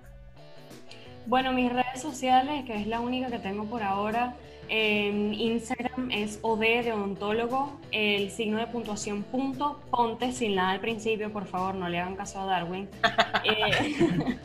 bueno, 1.26 1.52
mis 1.52 1.72
redes 1.72 2.00
sociales, 2.00 2.64
que 2.64 2.80
es 2.80 2.86
la 2.86 3.00
única 3.00 3.28
que 3.28 3.38
tengo 3.38 3.64
por 3.64 3.82
ahora, 3.82 4.34
en 4.68 5.32
Instagram 5.34 6.10
es 6.10 6.40
OD 6.42 6.60
de 6.60 6.92
odontólogo, 6.92 7.78
el 7.92 8.30
signo 8.30 8.58
de 8.58 8.66
puntuación 8.66 9.22
punto, 9.22 9.80
ponte 9.90 10.32
sin 10.32 10.56
nada 10.56 10.70
al 10.70 10.80
principio, 10.80 11.32
por 11.32 11.46
favor, 11.46 11.76
no 11.76 11.88
le 11.88 12.00
hagan 12.00 12.16
caso 12.16 12.40
a 12.40 12.46
Darwin. 12.46 12.88
Eh, 13.44 14.36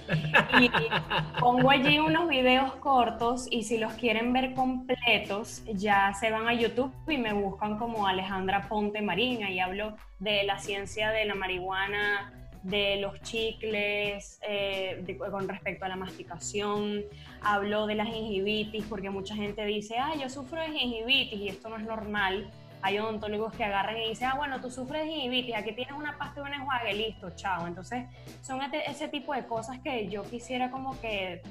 y 0.61 0.69
pongo 1.39 1.71
allí 1.71 1.97
unos 1.97 2.27
videos 2.29 2.75
cortos 2.75 3.47
y 3.49 3.63
si 3.63 3.79
los 3.79 3.93
quieren 3.93 4.31
ver 4.31 4.53
completos, 4.53 5.63
ya 5.73 6.13
se 6.13 6.29
van 6.29 6.47
a 6.47 6.53
YouTube 6.53 6.93
y 7.07 7.17
me 7.17 7.33
buscan 7.33 7.79
como 7.79 8.05
Alejandra 8.05 8.67
Ponte 8.67 9.01
Marina 9.01 9.49
y 9.49 9.59
hablo 9.59 9.95
de 10.19 10.43
la 10.43 10.59
ciencia 10.59 11.09
de 11.09 11.25
la 11.25 11.33
marihuana 11.33 12.40
de 12.63 12.97
los 12.97 13.21
chicles, 13.21 14.39
eh, 14.47 15.03
con 15.31 15.47
respecto 15.47 15.85
a 15.85 15.89
la 15.89 15.95
masticación, 15.95 17.03
hablo 17.41 17.87
de 17.87 17.95
la 17.95 18.05
gingivitis, 18.05 18.85
porque 18.85 19.09
mucha 19.09 19.35
gente 19.35 19.65
dice, 19.65 19.97
ah, 19.97 20.13
yo 20.19 20.29
sufro 20.29 20.61
de 20.61 20.69
gingivitis 20.69 21.39
y 21.39 21.47
esto 21.47 21.69
no 21.69 21.77
es 21.77 21.83
normal. 21.83 22.49
Hay 22.81 22.97
odontólogos 22.99 23.53
que 23.53 23.63
agarran 23.63 23.97
y 23.97 24.09
dicen, 24.09 24.29
ah, 24.31 24.35
bueno, 24.35 24.59
tú 24.59 24.71
sufres 24.71 25.03
de 25.03 25.09
gingivitis, 25.11 25.55
aquí 25.55 25.73
tienes 25.73 25.93
una 25.93 26.17
pasta 26.17 26.41
y 26.41 26.43
un 26.43 26.53
enjuague, 26.53 26.93
listo, 26.93 27.29
chao. 27.35 27.67
Entonces, 27.67 28.05
son 28.41 28.59
ese 28.61 29.07
tipo 29.07 29.33
de 29.33 29.45
cosas 29.45 29.79
que 29.79 30.09
yo 30.09 30.23
quisiera 30.23 30.71
como 30.71 30.99
que 30.99 31.41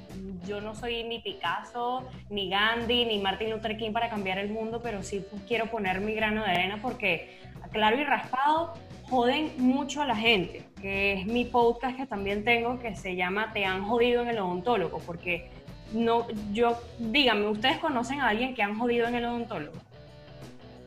yo 0.45 0.61
no 0.61 0.75
soy 0.75 1.03
ni 1.03 1.19
Picasso, 1.19 2.07
ni 2.29 2.49
Gandhi, 2.49 3.05
ni 3.05 3.19
Martin 3.19 3.51
Luther 3.51 3.77
King 3.77 3.91
para 3.91 4.09
cambiar 4.09 4.37
el 4.37 4.49
mundo, 4.49 4.81
pero 4.81 5.03
sí 5.03 5.25
quiero 5.47 5.67
poner 5.67 6.01
mi 6.01 6.13
grano 6.13 6.43
de 6.43 6.51
arena 6.51 6.79
porque, 6.81 7.39
claro 7.71 7.97
y 7.97 8.03
raspado, 8.03 8.73
joden 9.09 9.51
mucho 9.57 10.01
a 10.01 10.05
la 10.05 10.15
gente, 10.15 10.65
que 10.81 11.13
es 11.13 11.25
mi 11.25 11.45
podcast 11.45 11.97
que 11.97 12.05
también 12.05 12.43
tengo 12.43 12.79
que 12.79 12.95
se 12.95 13.15
llama 13.15 13.51
Te 13.53 13.65
han 13.65 13.83
jodido 13.83 14.21
en 14.21 14.29
el 14.29 14.39
odontólogo, 14.39 14.99
porque 14.99 15.51
no, 15.93 16.27
yo, 16.53 16.81
díganme, 16.99 17.47
¿ustedes 17.47 17.77
conocen 17.79 18.21
a 18.21 18.29
alguien 18.29 18.55
que 18.55 18.63
han 18.63 18.79
jodido 18.79 19.07
en 19.07 19.15
el 19.15 19.25
odontólogo? 19.25 19.77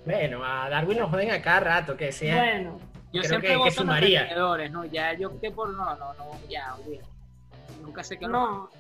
Bueno, 0.05 0.45
a 0.45 0.69
Darwin 0.69 0.99
lo 0.99 1.09
joden 1.09 1.31
a 1.31 1.41
cada 1.41 1.61
rato, 1.61 1.97
que 1.97 2.13
sea. 2.13 2.37
Bueno, 2.37 2.79
yo 3.13 3.23
siempre 3.23 3.51
que, 3.51 3.57
voto 3.57 3.85
que 3.87 4.69
¿no? 4.71 4.85
Ya 4.85 5.15
yo 5.15 5.29
opté 5.29 5.51
por 5.51 5.71
no, 5.71 5.97
no, 5.97 6.15
no, 6.15 6.41
ya, 6.49 6.75
Nunca 7.83 8.03
sé 8.03 8.19
qué 8.19 8.27
no 8.27 8.71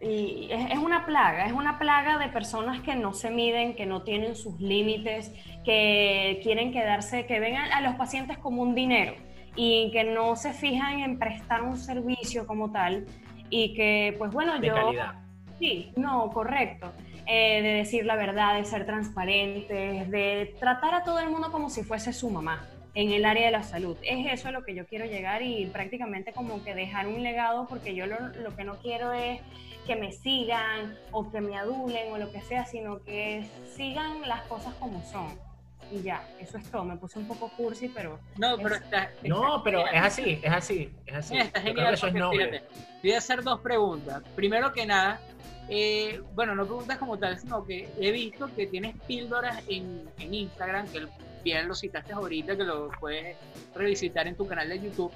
y 0.00 0.48
es, 0.50 0.78
una 0.78 1.04
plaga, 1.06 1.46
es 1.46 1.52
una 1.52 1.78
plaga 1.78 2.18
de 2.18 2.28
personas 2.28 2.80
que 2.82 2.94
no 2.94 3.12
se 3.12 3.30
miden, 3.30 3.74
que 3.74 3.84
no 3.84 4.02
tienen 4.02 4.36
sus 4.36 4.60
límites, 4.60 5.32
que 5.64 6.40
quieren 6.42 6.72
quedarse, 6.72 7.26
que 7.26 7.40
ven 7.40 7.56
a, 7.56 7.80
los 7.80 7.96
pacientes 7.96 8.38
como 8.38 8.62
un 8.62 8.74
dinero 8.74 9.14
y 9.56 9.90
que 9.92 10.04
no 10.04 10.36
se 10.36 10.52
fijan 10.52 11.00
en 11.00 11.18
prestar 11.18 11.62
un 11.62 11.76
servicio 11.76 12.46
como 12.46 12.70
tal 12.70 13.06
y 13.50 13.74
que, 13.74 14.14
pues 14.18 14.30
bueno, 14.30 14.60
de 14.60 14.68
yo... 14.68 14.74
Calidad. 14.74 15.14
Sí, 15.58 15.92
no, 15.96 16.30
correcto. 16.30 16.92
Eh, 17.30 17.60
de 17.60 17.68
decir 17.74 18.06
la 18.06 18.16
verdad, 18.16 18.54
de 18.54 18.64
ser 18.64 18.86
transparentes, 18.86 20.10
de 20.10 20.56
tratar 20.58 20.94
a 20.94 21.04
todo 21.04 21.18
el 21.18 21.28
mundo 21.28 21.52
como 21.52 21.68
si 21.68 21.84
fuese 21.84 22.14
su 22.14 22.30
mamá 22.30 22.66
en 22.94 23.12
el 23.12 23.26
área 23.26 23.44
de 23.44 23.52
la 23.52 23.62
salud. 23.62 23.98
Es 24.02 24.32
eso 24.32 24.48
a 24.48 24.50
lo 24.50 24.64
que 24.64 24.74
yo 24.74 24.86
quiero 24.86 25.04
llegar 25.04 25.42
y 25.42 25.66
prácticamente 25.66 26.32
como 26.32 26.64
que 26.64 26.74
dejar 26.74 27.06
un 27.06 27.22
legado 27.22 27.66
porque 27.68 27.94
yo 27.94 28.06
lo, 28.06 28.16
lo 28.28 28.56
que 28.56 28.64
no 28.64 28.76
quiero 28.78 29.12
es 29.12 29.40
que 29.86 29.94
me 29.94 30.10
sigan 30.12 30.96
o 31.12 31.30
que 31.30 31.42
me 31.42 31.54
adulen 31.56 32.10
o 32.12 32.16
lo 32.16 32.32
que 32.32 32.40
sea, 32.40 32.64
sino 32.64 33.02
que 33.04 33.46
sigan 33.76 34.26
las 34.26 34.40
cosas 34.42 34.72
como 34.74 35.02
son. 35.04 35.38
Y 35.90 36.02
ya, 36.02 36.22
eso 36.40 36.56
es 36.56 36.70
todo. 36.70 36.84
Me 36.84 36.96
puse 36.96 37.18
un 37.18 37.28
poco 37.28 37.50
cursi, 37.56 37.88
pero. 37.88 38.18
No, 38.38 38.56
pero 38.56 38.74
está, 38.74 39.10
No, 39.22 39.62
pero 39.62 39.86
es 39.86 40.02
así, 40.02 40.40
es 40.42 40.50
así, 40.50 40.90
es 41.06 41.14
así. 41.14 41.36
Está 41.36 41.60
genial. 41.60 41.94
Eso 41.94 42.06
es 42.06 42.12
fíjate, 42.12 42.62
voy 43.02 43.12
a 43.12 43.18
hacer 43.18 43.42
dos 43.42 43.60
preguntas. 43.60 44.22
Primero 44.34 44.72
que 44.72 44.84
nada, 44.84 45.20
eh, 45.68 46.20
bueno, 46.34 46.54
no 46.54 46.64
preguntas 46.64 46.98
como 46.98 47.18
tal, 47.18 47.38
sino 47.38 47.64
que 47.64 47.88
he 48.00 48.10
visto 48.10 48.48
que 48.54 48.66
tienes 48.66 48.96
píldoras 49.06 49.62
en, 49.68 50.08
en 50.18 50.34
Instagram, 50.34 50.88
que 50.88 51.06
bien 51.44 51.68
lo 51.68 51.74
citaste 51.74 52.12
ahorita, 52.12 52.56
que 52.56 52.64
lo 52.64 52.90
puedes 53.00 53.36
revisitar 53.74 54.26
en 54.26 54.34
tu 54.34 54.46
canal 54.46 54.68
de 54.68 54.80
YouTube 54.80 55.12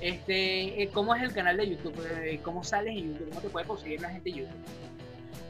este, 0.00 0.82
eh, 0.82 0.88
¿Cómo 0.92 1.14
es 1.14 1.22
el 1.22 1.32
canal 1.32 1.56
de 1.56 1.68
YouTube? 1.68 1.94
Eh, 2.22 2.40
¿Cómo 2.42 2.62
sales 2.62 2.96
en 2.96 3.12
YouTube? 3.12 3.28
¿Cómo 3.30 3.40
te 3.40 3.48
puede 3.48 3.66
conseguir 3.66 4.00
la 4.00 4.10
gente 4.10 4.30
en 4.30 4.36
YouTube? 4.36 4.54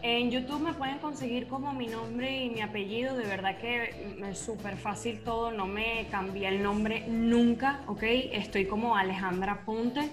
En 0.02 0.30
YouTube 0.30 0.60
me 0.60 0.72
pueden 0.72 0.98
conseguir 0.98 1.46
como 1.46 1.74
mi 1.74 1.86
nombre 1.86 2.44
y 2.44 2.48
mi 2.48 2.62
apellido, 2.62 3.14
de 3.16 3.26
verdad 3.26 3.58
que 3.58 4.14
es 4.30 4.38
súper 4.38 4.78
fácil 4.78 5.20
todo, 5.20 5.52
no 5.52 5.66
me 5.66 6.06
cambié 6.10 6.48
el 6.48 6.62
nombre 6.62 7.04
nunca, 7.06 7.82
¿ok? 7.86 8.02
Estoy 8.02 8.64
como 8.64 8.96
Alejandra 8.96 9.62
Ponte 9.66 10.10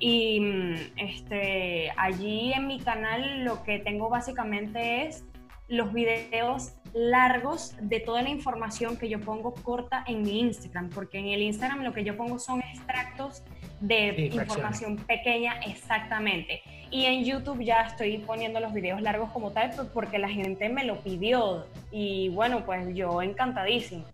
y 0.00 0.40
mm, 0.40 0.74
este, 0.96 1.92
allí 1.96 2.52
en 2.52 2.66
mi 2.66 2.80
canal 2.80 3.44
lo 3.44 3.62
que 3.62 3.78
tengo 3.78 4.08
básicamente 4.08 5.06
es 5.06 5.24
los 5.68 5.92
videos 5.92 6.72
largos 6.94 7.74
de 7.80 8.00
toda 8.00 8.22
la 8.22 8.30
información 8.30 8.96
que 8.96 9.08
yo 9.08 9.20
pongo 9.20 9.54
corta 9.54 10.02
en 10.08 10.22
mi 10.22 10.40
Instagram, 10.40 10.90
porque 10.90 11.18
en 11.18 11.28
el 11.28 11.42
Instagram 11.42 11.84
lo 11.84 11.92
que 11.92 12.02
yo 12.02 12.16
pongo 12.16 12.40
son 12.40 12.60
extractos 12.60 13.44
de 13.80 14.30
información 14.32 14.96
pequeña 14.96 15.60
exactamente. 15.60 16.62
Y 16.90 17.04
en 17.04 17.24
YouTube 17.24 17.62
ya 17.62 17.82
estoy 17.82 18.18
poniendo 18.18 18.58
los 18.58 18.72
videos 18.72 19.00
largos 19.00 19.30
como 19.30 19.52
tal 19.52 19.70
porque 19.94 20.18
la 20.18 20.28
gente 20.28 20.68
me 20.68 20.84
lo 20.84 21.00
pidió 21.02 21.66
y 21.92 22.30
bueno, 22.30 22.64
pues 22.66 22.92
yo 22.94 23.22
encantadísimo. 23.22 24.04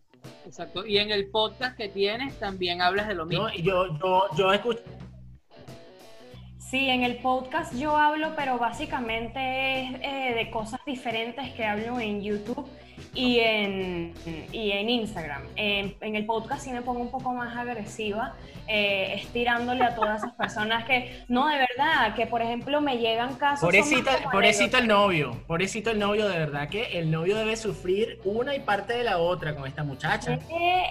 Exacto. 0.45 0.85
Y 0.85 0.99
en 0.99 1.11
el 1.11 1.31
podcast 1.31 1.77
que 1.77 1.89
tienes 1.89 2.39
también 2.39 2.83
hablas 2.83 3.09
de 3.09 3.15
lo 3.15 3.25
mismo. 3.25 3.49
yo, 3.63 3.99
yo, 3.99 4.25
yo 4.37 4.53
escucho 4.53 4.83
Sí, 6.69 6.91
en 6.91 7.05
el 7.05 7.19
podcast 7.19 7.73
yo 7.77 7.97
hablo, 7.97 8.35
pero 8.35 8.59
básicamente 8.59 9.83
es 9.83 9.91
eh, 10.03 10.35
de 10.35 10.51
cosas 10.51 10.81
diferentes 10.85 11.53
que 11.53 11.65
hablo 11.65 12.01
en 12.01 12.21
YouTube 12.21 12.69
y 13.15 13.41
en, 13.41 14.15
y 14.53 14.71
en 14.73 14.91
Instagram. 14.91 15.43
En, 15.57 15.95
el 16.01 16.27
podcast 16.27 16.65
sí 16.65 16.71
me 16.71 16.83
pongo 16.83 17.01
un 17.01 17.11
poco 17.11 17.33
más 17.33 17.57
agresiva, 17.57 18.35
eh, 18.69 19.15
estirándole 19.15 19.85
a 19.85 19.95
todas 19.95 20.23
esas 20.23 20.35
personas 20.35 20.85
que, 20.85 21.25
no, 21.29 21.49
de 21.49 21.59
verdad, 21.59 22.15
que 22.15 22.27
por 22.27 22.43
ejemplo 22.43 22.81
me 22.81 22.99
llegan 22.99 23.35
casos... 23.35 23.61
Por 23.61 23.75
eso 23.75 23.97
el 23.97 24.89
novio, 24.89 25.43
por 25.47 25.63
eso 25.63 25.79
el 25.91 25.99
novio, 25.99 26.29
de 26.29 26.39
verdad 26.39 26.69
que 26.69 26.99
el 26.99 27.11
novio 27.11 27.37
debe 27.37 27.57
sufrir 27.57 28.21
una 28.25 28.55
y 28.55 28.61
parte 28.61 28.95
de 28.95 29.05
la 29.05 29.19
otra 29.19 29.55
con 29.55 29.67
esta 29.67 29.85
muchacha. 29.85 30.39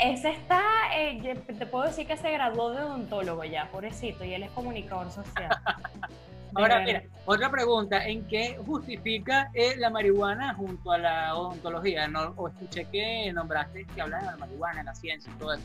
ese 0.01 0.29
está, 0.29 0.61
eh, 0.95 1.35
te 1.45 1.65
puedo 1.65 1.85
decir 1.85 2.07
que 2.07 2.17
se 2.17 2.31
graduó 2.31 2.71
de 2.71 2.81
odontólogo 2.81 3.43
ya, 3.43 3.69
pobrecito, 3.71 4.23
y 4.23 4.33
él 4.33 4.43
es 4.43 4.51
comunicador 4.51 5.11
social. 5.11 5.49
Ahora, 6.55 6.81
mira, 6.81 7.03
otra 7.25 7.51
pregunta, 7.51 8.05
¿en 8.05 8.25
qué 8.27 8.57
justifica 8.65 9.49
eh, 9.53 9.75
la 9.77 9.89
marihuana 9.89 10.53
junto 10.53 10.91
a 10.91 10.97
la 10.97 11.35
odontología? 11.35 12.07
No, 12.07 12.33
o 12.37 12.47
escuché 12.47 12.85
que 12.85 13.31
nombraste 13.33 13.85
que 13.93 14.01
hablas 14.01 14.21
de 14.21 14.27
la 14.27 14.37
marihuana, 14.37 14.83
la 14.83 14.95
ciencia 14.95 15.31
y 15.33 15.39
todo 15.39 15.53
eso. 15.53 15.63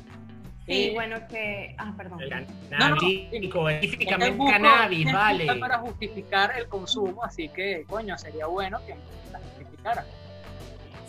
Sí, 0.67 0.89
eh, 0.89 0.91
bueno, 0.95 1.17
que. 1.29 1.75
Ah, 1.79 1.93
perdón. 1.97 2.21
El 2.21 3.51
específicamente 3.71 4.45
cannabis, 4.51 5.13
vale. 5.13 5.47
Para 5.59 5.79
justificar 5.79 6.59
el 6.59 6.69
consumo, 6.69 7.25
así 7.25 7.49
que, 7.49 7.85
coño, 7.89 8.19
sería 8.19 8.47
bueno 8.47 8.79
que 8.87 8.95
la 9.33 9.39
justificara. 9.39 10.05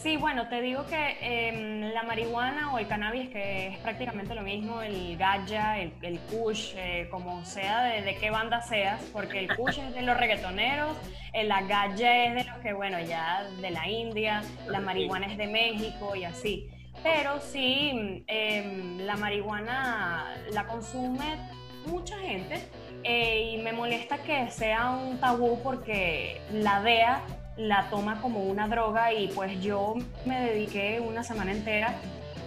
Sí, 0.02 0.18
bueno, 0.18 0.48
te 0.48 0.62
digo 0.62 0.84
que 0.88 1.18
em, 1.22 1.94
la 1.94 2.02
marihuana 2.02 2.74
o 2.74 2.80
el 2.80 2.88
cannabis, 2.88 3.30
que 3.30 3.68
es 3.68 3.78
prácticamente 3.78 4.34
lo 4.34 4.42
mismo, 4.42 4.82
el 4.82 5.16
gaja, 5.16 5.78
el, 5.78 5.94
el 6.02 6.20
kush, 6.22 6.74
eh, 6.76 7.08
como 7.12 7.46
sea, 7.46 7.84
de, 7.84 8.16
qué 8.16 8.32
banda 8.32 8.64
seas, 8.64 9.00
porque 9.14 9.38
el 9.38 9.56
kush 9.56 9.78
es 9.78 9.94
de 9.94 10.02
los 10.02 10.18
reggaetoneros, 10.18 10.98
eh, 11.34 11.44
la 11.44 11.60
es 11.60 12.34
de 12.34 12.44
los 12.46 12.58
que, 12.64 12.74
bueno, 12.74 13.00
ya 13.00 13.44
de 13.62 13.70
la 13.70 13.88
India, 13.88 14.42
la 14.68 14.80
marihuana 14.80 15.28
es 15.28 15.38
de 15.38 15.46
México 15.46 16.16
y 16.16 16.24
así. 16.24 16.68
pero 17.04 17.40
sí, 17.40 18.24
em, 18.26 18.98
la 19.06 19.18
marihuana 19.18 20.34
la 20.52 20.66
consume 20.66 21.38
mucha 21.86 22.18
gente 22.18 22.68
eh, 23.04 23.54
y 23.54 23.62
me 23.62 23.72
molesta 23.72 24.18
que 24.18 24.50
sea 24.50 24.90
un 24.92 25.20
tabú 25.20 25.62
porque 25.62 26.42
la 26.52 26.82
DEA 26.82 27.22
la 27.58 27.90
toma 27.90 28.22
como 28.22 28.44
una 28.44 28.68
droga 28.68 29.14
y 29.14 29.28
pues 29.30 29.62
yo 29.62 29.96
me 30.26 30.40
dediqué 30.42 31.00
una 31.00 31.24
semana 31.24 31.52
entera 31.52 31.96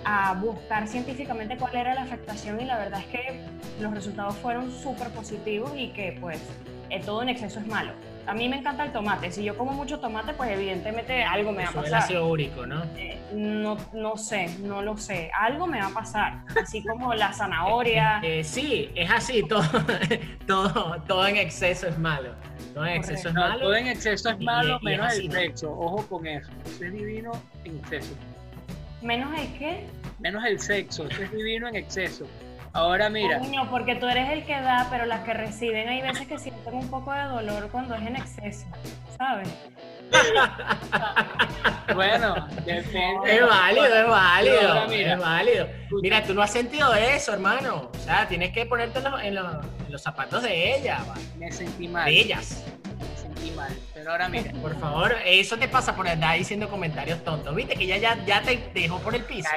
a 0.05 0.35
buscar 0.35 0.87
científicamente 0.87 1.57
cuál 1.57 1.77
era 1.77 1.95
la 1.95 2.03
afectación 2.03 2.61
y 2.61 2.65
la 2.65 2.79
verdad 2.79 3.01
es 3.01 3.07
que 3.07 3.41
los 3.81 3.93
resultados 3.93 4.37
fueron 4.37 4.71
súper 4.71 5.09
positivos 5.11 5.73
y 5.77 5.89
que 5.89 6.17
pues 6.21 6.41
eh, 6.91 7.01
todo 7.01 7.23
en 7.23 7.31
exceso 7.31 7.61
es 7.61 7.67
malo. 7.67 7.93
A 8.27 8.35
mí 8.35 8.49
me 8.49 8.57
encanta 8.57 8.85
el 8.85 8.93
tomate. 8.93 9.31
Si 9.31 9.45
yo 9.45 9.57
como 9.57 9.73
mucho 9.73 10.01
tomate, 10.01 10.33
pues 10.35 10.51
evidentemente 10.51 11.23
algo 11.23 11.53
me 11.53 11.65
va 11.65 11.71
a 11.71 11.73
pasar. 11.73 11.87
El 11.89 11.95
ácido 11.95 12.27
úrico, 12.27 12.67
¿no? 12.67 12.83
Eh, 12.97 13.19
no, 13.35 13.77
no 13.93 14.17
sé, 14.17 14.49
no 14.61 14.83
lo 14.83 14.97
sé. 14.97 15.31
Algo 15.39 15.67
me 15.67 15.79
va 15.79 15.89
a 15.89 15.95
pasar. 15.95 16.39
Así 16.61 16.83
como 16.83 17.15
la 17.15 17.33
zanahoria. 17.33 18.21
Eh, 18.35 18.43
sí, 18.43 18.91
es 18.95 19.11
así. 19.11 19.43
Todo, 19.49 19.63
todo, 20.47 20.97
todo 21.07 21.27
en 21.27 21.37
exceso 21.37 21.87
es 21.89 21.99
malo. 21.99 22.31
Todo 22.73 22.87
en 22.87 22.97
exceso 22.97 23.29
es 23.29 23.35
malo. 23.35 23.61
Todo 23.61 23.75
en 23.75 23.87
exceso 23.89 24.31
es 24.31 24.41
malo, 24.41 24.81
menos 24.81 25.13
el 25.15 25.31
sexo. 25.31 25.71
Ojo 25.71 26.07
con 26.09 26.27
eso. 26.27 26.51
Eso 26.65 26.85
es 26.85 26.93
divino 26.93 27.33
en 27.65 27.77
exceso. 27.77 28.15
¿Menos 29.03 29.39
el 29.39 29.53
qué? 29.59 29.87
Menos 30.21 30.45
el 30.45 30.59
sexo. 30.59 31.07
Eso 31.07 31.23
es 31.23 31.33
divino 31.33 31.69
en 31.69 31.77
exceso. 31.77 32.27
Ahora 32.75 33.09
mira. 33.09 33.39
Coño, 33.39 33.71
porque 33.71 33.95
tú 33.95 34.09
eres 34.09 34.31
el 34.31 34.45
que 34.45 34.61
da, 34.61 34.89
pero 34.91 35.07
las 35.07 35.21
que 35.21 35.33
reciben 35.33 35.89
hay 35.89 36.03
veces 36.03 36.27
que 36.27 36.39
sienten 36.39 36.75
un 36.75 36.91
poco 36.91 37.13
de 37.13 37.23
dolor 37.23 37.69
cuando 37.71 37.95
es 37.95 38.03
en 38.03 38.17
exceso, 38.17 38.67
¿sabes? 39.17 39.49
bueno, 41.95 42.35
depende. 42.67 43.37
Es 43.37 43.47
válido, 43.47 43.87
es 43.87 44.09
válido. 44.09 44.89
mira, 44.89 45.13
es 45.13 45.19
válido. 45.21 45.69
Mira, 46.03 46.25
tú 46.25 46.35
no 46.35 46.43
has 46.43 46.51
sentido 46.51 46.93
eso, 46.95 47.33
hermano. 47.33 47.91
O 47.95 47.99
sea, 47.99 48.27
tienes 48.27 48.53
que 48.53 48.67
ponerte 48.67 48.99
en 48.99 49.05
los, 49.05 49.23
en 49.23 49.35
los, 49.93 50.03
zapatos 50.03 50.43
de 50.43 50.77
ella. 50.77 50.99
Me 51.39 51.53
sentí 51.53 51.87
mal. 51.87 52.07
De 52.07 52.21
ellas 52.21 52.65
mal. 53.53 53.73
Pero 53.93 54.11
ahora 54.11 54.29
mira. 54.29 54.53
Por 54.61 54.79
favor, 54.79 55.15
eso 55.25 55.57
te 55.57 55.69
pasa 55.69 55.95
por 55.95 56.09
andar 56.09 56.37
diciendo 56.37 56.69
comentarios 56.69 57.23
tontos. 57.25 57.55
Viste 57.55 57.75
que 57.75 57.87
ya, 57.87 57.97
ya, 57.97 58.25
ya 58.25 58.43
te 58.43 58.71
dejó 58.75 58.99
por 58.99 59.15
el 59.15 59.23
piso. 59.25 59.49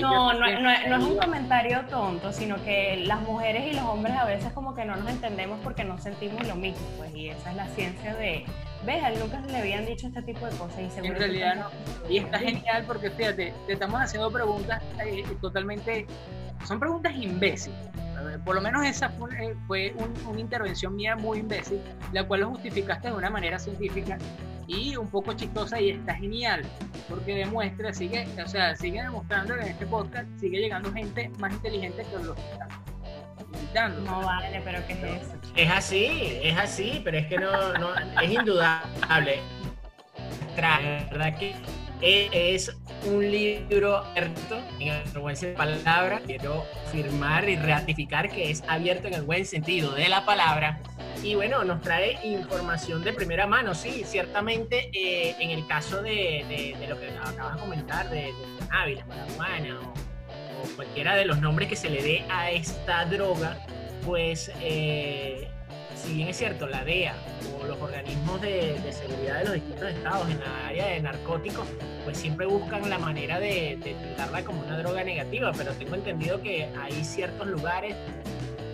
no, 0.00 0.32
no, 0.32 0.60
no, 0.60 0.70
es 0.70 1.02
un 1.02 1.16
comentario 1.16 1.82
tonto, 1.88 2.32
sino 2.32 2.62
que 2.64 3.02
las 3.06 3.20
mujeres 3.20 3.72
y 3.72 3.76
los 3.76 3.84
hombres 3.84 4.16
a 4.16 4.24
veces 4.24 4.52
como 4.52 4.74
que 4.74 4.84
no 4.84 4.96
nos 4.96 5.08
entendemos 5.08 5.58
porque 5.62 5.84
no 5.84 5.98
sentimos 5.98 6.46
lo 6.46 6.54
mismo. 6.56 6.86
Pues, 6.96 7.14
y 7.14 7.30
esa 7.30 7.50
es 7.50 7.56
la 7.56 7.66
ciencia 7.68 8.14
de. 8.14 8.44
¿Ves? 8.84 9.04
A 9.04 9.10
nunca 9.10 9.40
se 9.40 9.52
le 9.52 9.58
habían 9.58 9.86
dicho 9.86 10.08
este 10.08 10.22
tipo 10.22 10.44
de 10.44 10.56
cosas. 10.56 10.78
Y 10.80 11.06
en 11.06 11.14
realidad 11.14 11.54
no. 11.56 12.10
Y 12.10 12.18
está 12.18 12.38
genial 12.38 12.84
porque 12.86 13.10
fíjate, 13.10 13.54
te 13.66 13.72
estamos 13.72 14.00
haciendo 14.00 14.30
preguntas 14.30 14.82
eh, 15.04 15.24
totalmente. 15.40 16.06
Son 16.66 16.78
preguntas 16.78 17.14
imbéciles 17.16 17.78
por 18.44 18.54
lo 18.54 18.60
menos 18.60 18.84
esa 18.84 19.10
fue, 19.10 19.56
eh, 19.74 19.94
una 20.26 20.40
intervención 20.40 20.94
mía 20.96 21.16
muy 21.16 21.38
imbécil, 21.38 21.80
la 22.12 22.26
cual 22.26 22.40
lo 22.40 22.50
justificaste 22.50 23.08
de 23.08 23.14
una 23.14 23.30
manera 23.30 23.58
científica 23.58 24.18
y 24.66 24.96
un 24.96 25.08
poco 25.08 25.32
chistosa 25.32 25.80
y 25.80 25.90
está 25.90 26.14
genial, 26.14 26.62
porque 27.08 27.34
demuestra, 27.34 27.92
sigue, 27.92 28.26
o 28.42 28.48
sea, 28.48 28.74
sigue 28.76 29.02
demostrando 29.02 29.54
que 29.54 29.60
en 29.62 29.68
este 29.68 29.86
podcast 29.86 30.28
sigue 30.38 30.60
llegando 30.60 30.92
gente 30.92 31.30
más 31.38 31.52
inteligente 31.52 32.04
que 32.04 32.24
los 32.24 32.36
que 32.36 32.52
están 32.52 32.68
invitando. 33.54 34.00
No 34.02 34.20
vale, 34.20 34.62
pero 34.64 34.86
¿qué 34.86 34.92
es 34.92 35.22
eso? 35.22 35.36
Es 35.56 35.70
así, 35.70 36.38
es 36.42 36.56
así, 36.56 37.00
pero 37.04 37.18
es 37.18 37.26
que 37.26 37.38
no, 37.38 37.72
no 37.78 37.94
es 38.20 38.30
indudable. 38.30 39.40
La 40.56 40.78
verdad 41.10 41.38
que 41.38 41.54
es 42.02 42.76
un 43.04 43.30
libro 43.30 43.98
abierto 43.98 44.60
en 44.80 44.88
el 44.88 45.18
buen 45.18 45.36
sentido 45.36 45.62
de 45.62 45.68
la 45.68 45.84
palabra. 45.84 46.20
Quiero 46.26 46.64
firmar 46.90 47.48
y 47.48 47.56
ratificar 47.56 48.28
que 48.28 48.50
es 48.50 48.62
abierto 48.68 49.08
en 49.08 49.14
el 49.14 49.22
buen 49.22 49.46
sentido 49.46 49.92
de 49.92 50.08
la 50.08 50.24
palabra. 50.24 50.80
Y 51.22 51.36
bueno, 51.36 51.62
nos 51.62 51.80
trae 51.80 52.18
información 52.24 53.04
de 53.04 53.12
primera 53.12 53.46
mano, 53.46 53.74
sí, 53.74 54.02
ciertamente 54.04 54.90
eh, 54.92 55.36
en 55.38 55.50
el 55.50 55.66
caso 55.68 56.02
de, 56.02 56.74
lo 56.88 56.98
que 56.98 57.10
acabas 57.10 57.54
de 57.54 57.60
comentar, 57.60 58.10
de, 58.10 58.16
de 58.16 58.34
cannabis, 58.68 58.98
la 59.06 59.80
o, 59.80 60.76
cualquiera 60.76 61.14
de 61.14 61.24
los 61.24 61.40
nombres 61.40 61.68
que 61.68 61.76
se 61.76 61.90
le 61.90 62.02
dé 62.02 62.24
a 62.28 62.50
esta 62.50 63.04
droga, 63.04 63.56
pues 64.04 64.50
eh, 64.60 65.48
si 66.02 66.14
bien 66.14 66.28
es 66.28 66.36
cierto, 66.36 66.66
la 66.66 66.84
DEA 66.84 67.14
o 67.60 67.66
los 67.66 67.80
organismos 67.80 68.40
de, 68.40 68.80
seguridad 68.92 69.38
de 69.38 69.44
los 69.44 69.54
distintos 69.54 69.88
estados 69.88 70.28
en 70.30 70.40
la 70.40 70.66
área 70.66 70.86
de 70.86 71.00
narcóticos, 71.00 71.66
pues 72.04 72.18
siempre 72.18 72.46
buscan 72.46 72.88
la 72.90 72.98
manera 72.98 73.38
de, 73.38 73.78
de 73.82 73.94
tratarla 73.94 74.44
como 74.44 74.62
una 74.62 74.78
droga 74.78 75.04
negativa, 75.04 75.52
pero 75.56 75.72
tengo 75.74 75.94
entendido 75.94 76.40
que 76.42 76.68
hay 76.80 77.04
ciertos 77.04 77.46
lugares, 77.46 77.94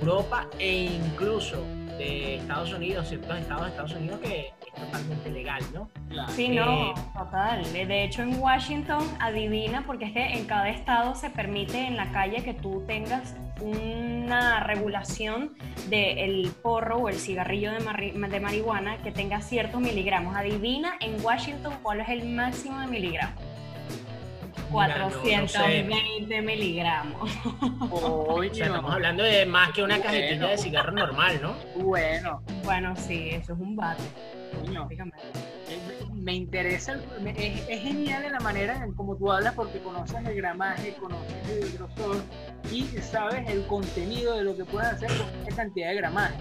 Europa 0.00 0.48
e 0.58 0.84
incluso 0.84 1.62
de 1.98 2.36
Estados 2.36 2.72
Unidos, 2.72 3.08
ciertos 3.08 3.38
estados 3.38 3.64
de 3.64 3.70
Estados 3.70 3.92
Unidos 3.94 4.20
que 4.20 4.40
es 4.48 4.74
totalmente 4.74 5.30
legal, 5.30 5.62
¿no? 5.74 5.90
Sí, 6.30 6.48
no, 6.48 6.90
eh, 6.90 6.94
total. 7.16 7.72
De 7.72 8.04
hecho, 8.04 8.22
en 8.22 8.40
Washington, 8.40 9.04
adivina, 9.20 9.84
porque 9.86 10.06
es 10.06 10.12
que 10.12 10.24
en 10.24 10.46
cada 10.46 10.68
estado 10.68 11.14
se 11.14 11.30
permite 11.30 11.86
en 11.86 11.96
la 11.96 12.10
calle 12.12 12.42
que 12.42 12.54
tú 12.54 12.84
tengas 12.86 13.34
una 13.60 14.60
regulación 14.60 15.56
del 15.88 16.50
porro 16.62 16.98
o 16.98 17.08
el 17.08 17.16
cigarrillo 17.16 17.72
de, 17.72 18.12
de 18.12 18.40
marihuana 18.40 18.98
que 18.98 19.10
tenga 19.10 19.40
ciertos 19.40 19.80
miligramos. 19.80 20.36
Adivina 20.36 20.94
en 21.00 21.22
Washington 21.24 21.74
cuál 21.82 22.00
es 22.00 22.08
el 22.08 22.24
máximo 22.28 22.78
de 22.80 22.86
miligramos. 22.86 23.47
420 24.70 26.42
miligramos. 26.42 27.30
estamos 28.52 28.92
hablando 28.92 29.22
de 29.22 29.46
más 29.46 29.72
que 29.72 29.82
una 29.82 30.00
cajetilla 30.00 30.48
de 30.48 30.58
cigarro 30.58 30.92
normal, 30.92 31.40
¿no? 31.42 31.54
Bueno. 31.76 32.42
Bueno, 32.64 32.94
sí, 32.96 33.30
eso 33.30 33.54
es 33.54 33.60
un 33.60 33.76
bate. 33.76 34.02
me 36.14 36.34
interesa, 36.34 36.98
es, 37.24 37.80
genial 37.80 38.24
en 38.24 38.32
la 38.32 38.40
manera 38.40 38.84
en 38.84 38.92
cómo 38.94 39.16
tú 39.16 39.32
hablas 39.32 39.54
porque 39.54 39.78
conoces 39.78 40.16
el 40.26 40.34
gramaje, 40.34 40.94
conoces 40.94 41.48
el 41.48 41.72
grosor 41.72 42.16
y 42.70 42.82
sabes 43.00 43.48
el 43.48 43.66
contenido 43.66 44.36
de 44.36 44.44
lo 44.44 44.56
que 44.56 44.64
puedes 44.64 44.88
hacer 44.88 45.08
con 45.08 45.28
esa 45.46 45.56
cantidad 45.56 45.88
de 45.88 45.94
gramaje. 45.96 46.36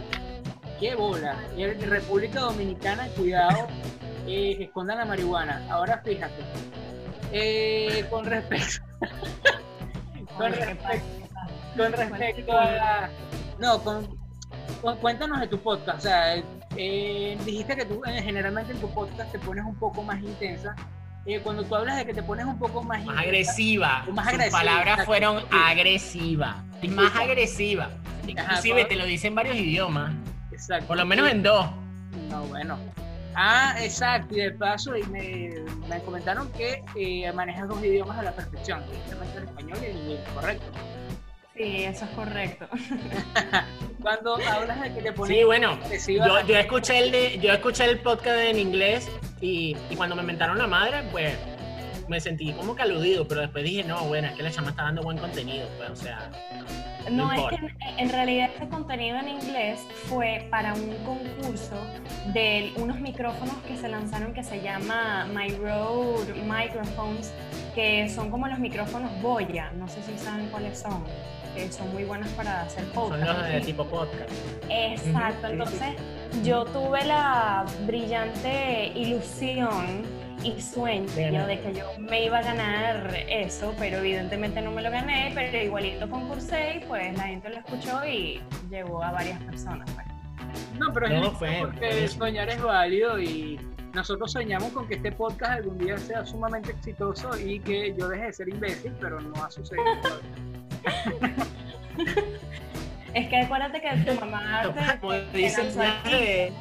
¡Qué 0.80 0.96
bola! 0.96 1.36
En 1.58 1.90
República 1.90 2.42
Dominicana, 2.42 3.08
cuidado, 3.18 3.68
eh, 4.28 4.58
escondan 4.60 5.00
la 5.00 5.06
marihuana. 5.06 5.66
Ahora 5.70 6.02
fíjate, 6.04 6.44
eh, 7.32 8.06
con 8.10 8.26
respecto. 8.26 8.84
con 10.38 10.54
respecto. 11.92 12.58
a. 12.58 13.10
No, 13.60 13.84
con, 13.84 14.08
cuéntanos 15.02 15.40
de 15.40 15.48
tu 15.48 15.60
podcast. 15.60 16.00
O 16.00 16.02
sea, 16.02 16.36
eh, 16.76 17.38
dijiste 17.46 17.76
que 17.76 17.86
tú 17.86 18.02
eh, 18.06 18.22
generalmente 18.22 18.74
en 18.74 18.80
tu 18.80 18.90
podcast 18.94 19.32
te 19.32 19.40
pones 19.40 19.66
un 19.66 19.76
poco 19.76 20.04
más 20.04 20.20
intensa. 20.22 20.76
cuando 21.44 21.64
tú 21.64 21.76
hablas 21.76 21.98
de 21.98 22.06
que 22.06 22.14
te 22.14 22.24
pones 22.24 22.46
un 22.46 22.58
poco 22.58 22.84
más, 22.84 23.04
más 23.04 23.18
agresiva, 23.18 24.06
más 24.12 24.28
agresiva, 24.28 24.60
palabras 24.60 25.06
fueron 25.06 25.44
agresiva, 25.52 26.64
más 26.90 27.16
agresiva. 27.16 27.90
Inclusive 28.28 28.86
te 28.86 28.96
lo 28.96 29.06
dicen 29.06 29.36
varios 29.36 29.56
idiomas. 29.56 30.14
Exacto. 30.52 30.88
Por 30.88 30.98
lo 30.98 31.06
menos 31.06 31.30
en 31.30 31.44
dos. 31.44 31.68
No, 32.30 32.44
bueno. 32.44 32.78
Ah, 33.40 33.76
exacto. 33.80 34.36
Y 34.36 34.40
de 34.40 34.52
paso 34.52 34.94
me, 35.12 35.54
me 35.88 36.02
comentaron 36.02 36.52
que 36.54 36.84
eh, 36.96 37.32
manejas 37.34 37.68
dos 37.68 37.84
idiomas 37.84 38.18
a 38.18 38.24
la 38.24 38.32
perfección, 38.32 38.84
el 39.36 39.44
español 39.44 39.78
y 39.80 39.86
el 39.86 39.98
inglés, 39.98 40.20
¿correcto? 40.34 40.66
Sí, 41.56 41.84
eso 41.84 42.06
es 42.06 42.12
correcto. 42.12 42.68
Cuando 44.02 44.38
hablas 44.38 44.82
de 44.82 44.92
que 44.92 45.02
te 45.04 45.12
pones... 45.14 45.38
Sí, 45.38 45.44
bueno, 45.44 45.78
yo, 46.08 46.48
yo, 46.48 46.58
escuché 46.58 46.98
el 46.98 47.12
de, 47.12 47.38
yo 47.38 47.54
escuché 47.54 47.86
el 47.86 48.00
podcast 48.00 48.40
en 48.40 48.58
inglés 48.58 49.08
y, 49.40 49.78
y 49.92 49.96
cuando 49.96 50.16
me 50.16 50.22
inventaron 50.22 50.58
la 50.58 50.68
madre, 50.68 51.04
pues 51.12 51.36
me 52.08 52.20
sentí 52.20 52.54
como 52.54 52.76
que 52.76 52.82
aludido, 52.82 53.28
pero 53.28 53.42
después 53.42 53.64
dije, 53.64 53.84
no, 53.84 54.04
bueno, 54.06 54.30
es 54.30 54.34
que 54.36 54.42
la 54.42 54.50
chama 54.50 54.72
está 54.72 54.84
dando 54.84 55.04
buen 55.04 55.20
contenido, 55.20 55.68
pues, 55.78 55.92
o 55.92 55.96
sea... 55.96 56.32
No, 57.12 57.32
es 57.32 57.42
que 57.50 57.76
en, 57.98 58.10
realidad 58.10 58.50
este 58.54 58.68
contenido 58.68 59.18
en 59.18 59.30
inglés 59.30 59.80
fue 60.06 60.48
para 60.50 60.74
un 60.74 60.94
concurso 61.06 61.76
de 62.34 62.74
unos 62.78 63.00
micrófonos 63.00 63.56
que 63.68 63.78
se 63.78 63.88
lanzaron 63.88 64.34
que 64.34 64.44
se 64.44 64.62
llama 64.62 65.28
My 65.34 65.50
Road 65.56 66.28
Microphones, 66.46 67.34
que 67.74 68.10
son 68.10 68.30
como 68.30 68.48
los 68.48 68.60
micrófonos 68.60 69.10
Boya, 69.22 69.72
no 69.72 69.88
sé 69.88 70.02
si 70.04 70.18
saben 70.18 70.50
cuáles 70.50 70.80
son, 70.80 71.04
que 71.58 71.72
son 71.72 71.92
muy 71.92 72.04
buenos 72.04 72.30
para 72.30 72.62
hacer 72.62 72.86
podcast. 72.92 73.26
Son 73.26 73.38
los 73.38 73.48
de 73.48 73.62
tipo 73.62 73.86
podcast. 73.86 74.32
Exacto, 74.70 75.48
entonces 75.48 75.96
yo 76.44 76.66
tuve 76.66 77.04
la 77.06 77.66
brillante 77.86 78.92
ilusión 78.94 80.04
y 80.44 80.62
sueño 80.62 81.48
de 81.48 81.60
que 81.60 81.74
yo 81.74 81.86
me 81.98 82.26
iba 82.26 82.38
a 82.38 82.44
ganar 82.44 83.16
eso, 83.28 83.74
pero 83.80 83.98
evidentemente 83.98 84.62
no 84.62 84.72
me 84.72 84.84
lo 84.84 84.92
gané, 84.92 85.32
pero 85.34 85.58
igualito 85.58 86.08
concursé 86.10 86.76
y 86.76 86.86
pues 86.86 87.18
la 87.18 87.24
gente 87.24 87.50
lo 87.50 87.58
escuchó 87.58 88.06
y 88.06 88.40
llegó 88.70 89.04
a 89.04 89.12
varias 89.12 89.42
personas. 89.42 89.90
Pues. 89.92 90.06
No, 90.80 90.94
pero 90.94 91.08
es 91.08 91.30
porque 91.30 92.08
soñar 92.08 92.50
es 92.50 92.62
válido 92.62 93.20
y 93.20 93.60
nosotros 93.94 94.32
soñamos 94.32 94.72
con 94.74 94.88
que 94.88 94.96
este 94.96 95.12
podcast 95.12 95.54
algún 95.54 95.80
día 95.80 95.98
sea 95.98 96.24
sumamente 96.24 96.72
exitoso 96.72 97.32
y 97.40 97.60
que 97.60 97.96
yo 97.98 98.08
deje 98.08 98.26
de 98.26 98.34
ser 98.34 98.50
imbécil, 98.50 98.94
pero 99.02 99.20
no 99.20 99.44
ha 99.44 99.50
sucedido 99.50 99.86
todavía. 100.04 100.57
Es 103.14 103.28
que 103.30 103.38
acuérdate 103.38 103.82
que 103.82 104.12
tu 104.12 104.20
mamá 104.20 104.62
te, 104.76 105.00
Como 105.00 105.14
de- 105.14 106.52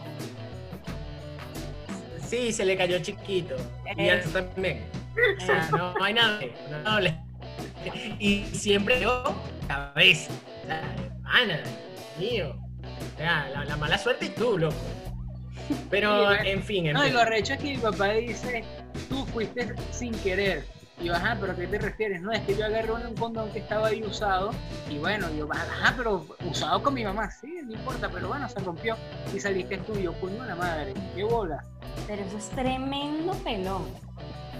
Sí, 2.26 2.52
se 2.52 2.64
le 2.64 2.76
cayó 2.76 2.98
chiquito. 3.00 3.56
Y 3.96 4.08
a 4.08 4.14
Eso. 4.16 4.30
también. 4.30 4.84
O 5.40 5.44
sea, 5.44 5.68
no, 5.70 5.94
no 5.94 6.04
hay 6.04 6.14
nada. 6.14 6.40
no 6.84 7.00
le- 7.00 7.16
y 8.18 8.44
siempre 8.46 9.00
yo, 9.00 9.22
cabeza. 9.68 10.32
O 10.64 10.66
sea, 10.66 10.82
Ana, 11.24 11.60
mío. 12.18 12.56
O 13.14 13.16
sea, 13.18 13.48
la, 13.52 13.64
la 13.64 13.76
mala 13.76 13.96
suerte 13.98 14.26
es 14.26 14.34
tú, 14.34 14.58
loco. 14.58 14.74
Pero, 15.90 16.32
en 16.32 16.62
fin, 16.62 16.86
en 16.86 16.94
No, 16.94 17.02
y 17.02 17.06
fin. 17.06 17.14
lo 17.14 17.20
arrecho 17.20 17.52
es 17.54 17.58
que 17.60 17.70
mi 17.72 17.78
papá 17.78 18.08
dice, 18.12 18.64
tú 19.08 19.24
fuiste 19.26 19.74
sin 19.92 20.12
querer. 20.20 20.64
Y 20.98 21.04
yo, 21.04 21.14
ajá, 21.14 21.36
pero 21.40 21.52
¿a 21.52 21.56
qué 21.56 21.66
te 21.66 21.78
refieres? 21.78 22.22
No, 22.22 22.32
es 22.32 22.40
que 22.40 22.56
yo 22.56 22.64
agarré 22.64 22.90
un 22.92 23.14
condón 23.16 23.50
que 23.52 23.58
estaba 23.58 23.88
ahí 23.88 24.02
usado. 24.02 24.50
Y 24.88 24.98
bueno, 24.98 25.28
yo, 25.36 25.46
ajá, 25.52 25.92
pero 25.96 26.26
usado 26.48 26.82
con 26.82 26.94
mi 26.94 27.04
mamá. 27.04 27.30
Sí, 27.30 27.60
no 27.64 27.74
importa, 27.74 28.08
pero 28.10 28.28
bueno, 28.28 28.48
se 28.48 28.60
rompió. 28.60 28.96
Y 29.34 29.38
saliste 29.40 29.76
tú 29.78 29.94
y 29.98 30.04
yo, 30.04 30.12
coño, 30.20 30.44
la 30.46 30.54
madre. 30.56 30.94
Qué 31.14 31.22
bola. 31.24 31.64
Pero 32.06 32.22
eso 32.22 32.38
es 32.38 32.48
tremendo 32.50 33.32
pelón. 33.44 33.84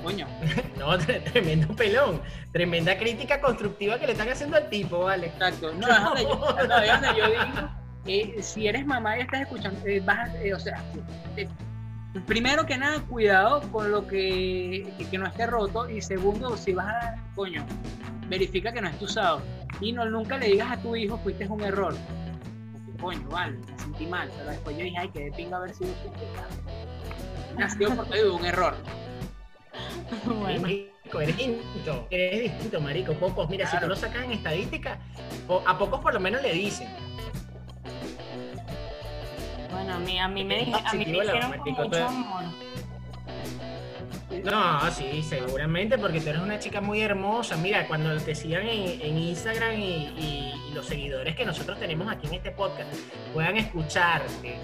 Coño. 0.03 0.27
No, 0.79 0.96
tre- 0.99 1.22
tremendo 1.33 1.75
pelón. 1.75 2.20
Tremenda 2.53 2.99
crítica 2.99 3.40
constructiva 3.40 3.99
que 3.99 4.07
le 4.07 4.12
están 4.12 4.29
haciendo 4.29 4.59
al 4.59 4.68
tipo, 4.68 5.01
¿vale? 5.05 5.29
Exacto. 5.29 5.72
No, 5.72 5.87
es 6.16 6.68
donde 6.68 6.87
yo, 6.87 7.01
no, 7.01 7.16
yo 7.16 7.27
digo, 7.31 7.68
eh, 8.05 8.42
si 8.42 8.68
eres 8.68 8.85
mamá 8.85 9.16
y 9.16 9.22
estás 9.22 9.40
escuchando, 9.40 9.81
eh, 9.87 10.01
vas 10.05 10.29
a- 10.29 10.42
eh, 10.44 10.53
o 10.53 10.61
sea, 10.61 10.83
eh, 11.37 11.49
primero 12.22 12.66
que 12.66 12.76
nada, 12.79 13.00
cuidado 13.02 13.61
con 13.72 13.90
lo 13.90 14.07
que, 14.07 14.92
que, 14.98 15.09
que 15.09 15.18
no 15.18 15.26
esté 15.26 15.46
roto 15.46 15.88
y 15.90 16.00
segundo, 16.00 16.57
si 16.57 16.72
vas 16.72 16.87
a, 16.87 17.16
coño, 17.35 17.64
verifica 18.29 18.72
que 18.72 18.81
no 18.81 18.88
esté 18.88 19.05
usado 19.05 19.42
y 19.81 19.92
no 19.92 20.05
nunca 20.07 20.38
le 20.38 20.46
digas 20.46 20.70
a 20.72 20.76
tu 20.81 20.94
hijo 20.96 21.18
fuiste 21.18 21.46
un 21.46 21.62
error. 21.62 21.94
Porque, 22.72 23.00
coño, 23.02 23.29
vale, 23.29 23.59
me 23.59 23.79
sentí 23.79 24.07
mal, 24.07 24.31
pero 24.37 24.50
después 24.50 24.76
yo 24.76 24.85
dije, 24.85 24.96
ay, 24.98 25.09
que 25.11 25.24
de 25.24 25.33
pinga 25.33 25.57
haber 25.57 25.74
sido. 25.74 25.90
Nació 27.59 27.94
porque 27.94 28.24
hubo 28.24 28.37
un 28.37 28.44
error. 28.46 28.74
Bueno, 30.24 30.61
Marico, 30.62 31.20
eres 31.20 31.37
distinto. 31.37 32.07
Eres 32.11 32.52
distinto, 32.52 32.81
marico. 32.81 33.12
Pocos, 33.14 33.48
mira, 33.50 33.66
si 33.66 33.72
Claro. 33.72 33.87
tú 33.87 33.90
lo 33.90 33.96
sacas 33.96 34.24
en 34.24 34.33
estadística, 34.33 34.98
a 35.66 35.79
pocos 35.79 36.00
por 36.00 36.14
lo 36.14 36.20
menos 36.20 36.42
le 36.42 36.52
dicen. 36.52 36.88
Bueno, 39.87 39.94
a 39.94 39.99
mí, 39.99 40.18
a 40.18 40.29
mí 40.29 40.44
me, 40.44 40.72
a 40.85 40.92
mí 40.94 41.05
me 41.07 41.18
hicieron 41.18 41.53
con 41.59 41.72
mucho 41.75 42.07
amor. 42.07 42.44
No, 44.44 44.90
sí, 44.90 45.22
seguramente, 45.22 45.99
porque 45.99 46.20
tú 46.20 46.29
eres 46.31 46.42
una 46.42 46.59
chica 46.59 46.81
muy 46.81 47.01
hermosa. 47.01 47.57
Mira, 47.57 47.87
cuando 47.87 48.14
te 48.20 48.35
sigan 48.35 48.68
en, 48.68 49.01
en 49.01 49.18
Instagram 49.18 49.79
y, 49.79 49.85
y- 50.18 50.53
y 50.70 50.75
los 50.75 50.87
seguidores 50.87 51.35
que 51.37 51.44
nosotros 51.46 51.79
tenemos 51.79 52.11
aquí 52.12 52.27
en 52.27 52.35
este 52.35 52.51
podcast 52.51 52.92
puedan 53.33 53.57
escucharte, 53.57 54.57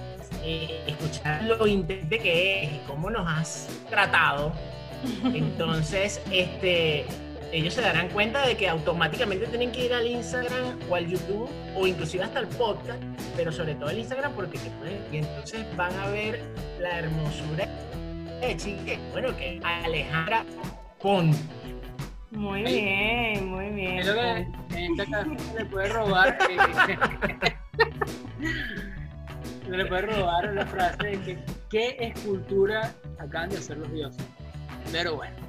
eh, 0.44 0.84
escuchar 0.86 1.44
lo 1.44 1.66
intente 1.66 2.18
que 2.18 2.64
es 2.64 2.72
y 2.74 2.78
cómo 2.86 3.08
nos 3.08 3.26
has 3.26 3.68
tratado, 3.88 4.52
entonces, 5.24 6.20
este, 6.30 7.06
ellos 7.52 7.74
se 7.74 7.82
darán 7.82 8.08
cuenta 8.08 8.46
de 8.46 8.56
que 8.56 8.68
automáticamente 8.68 9.46
tienen 9.46 9.70
que 9.72 9.84
ir 9.84 9.92
al 9.92 10.06
Instagram 10.06 10.78
o 10.88 10.94
al 10.94 11.06
YouTube 11.06 11.48
o 11.76 11.86
inclusive 11.86 12.24
hasta 12.24 12.40
el 12.40 12.48
podcast, 12.48 13.02
pero 13.36 13.52
sobre 13.52 13.74
todo 13.74 13.90
al 13.90 13.98
Instagram 13.98 14.32
porque 14.32 14.58
te 14.58 14.70
pueden, 14.70 14.98
y 15.12 15.18
entonces 15.18 15.64
van 15.76 15.94
a 15.98 16.08
ver 16.08 16.42
la 16.80 16.98
hermosura 16.98 17.68
de 18.40 18.56
chique, 18.56 18.98
bueno, 19.12 19.36
que 19.36 19.60
Alejandra 19.62 20.44
Pon. 21.00 21.30
Muy 22.30 22.62
bien, 22.62 23.46
muy 23.48 23.68
bien. 23.68 23.98
Es 23.98 24.06
lo 24.06 24.14
que 24.14 24.30
en 24.30 24.98
esta 24.98 25.04
casa 25.04 25.30
se 25.36 25.58
le 25.58 25.66
puede 25.66 25.88
robar. 25.90 26.38
eh, 26.48 27.46
se 29.66 29.76
le 29.76 29.84
puede 29.84 30.02
robar 30.02 30.54
la 30.54 30.64
frase 30.64 31.06
de 31.06 31.20
que 31.20 31.38
qué 31.68 31.96
escultura 32.00 32.94
acaban 33.18 33.50
de 33.50 33.58
hacer 33.58 33.76
los 33.76 33.92
dioses. 33.92 34.24
Pero 34.90 35.16
bueno. 35.16 35.41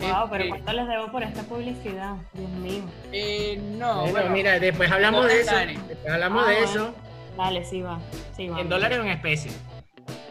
Wow, 0.00 0.28
pero 0.30 0.44
Este, 0.44 0.48
¿cuánto 0.48 0.72
les 0.72 0.88
debo 0.88 1.12
por 1.12 1.22
esta 1.22 1.42
publicidad? 1.42 2.14
Dios 2.32 2.50
mío. 2.50 2.82
eh, 3.12 3.60
no, 3.78 3.96
Bueno, 4.00 4.12
bueno, 4.12 4.30
mira, 4.30 4.58
después 4.58 4.90
hablamos 4.90 5.26
de 5.26 5.40
es 5.40 5.46
eso. 5.46 5.56
Después 5.88 6.12
hablamos 6.12 6.44
Ah, 6.46 6.50
de 6.50 6.62
eso 6.64 6.94
Dale, 7.36 7.64
sí 7.64 7.80
va. 7.82 7.98
Sí 8.36 8.48
va. 8.48 8.60
en 8.60 8.68
dólares 8.68 8.98
o 8.98 9.02
en 9.02 9.08
especie. 9.08 9.50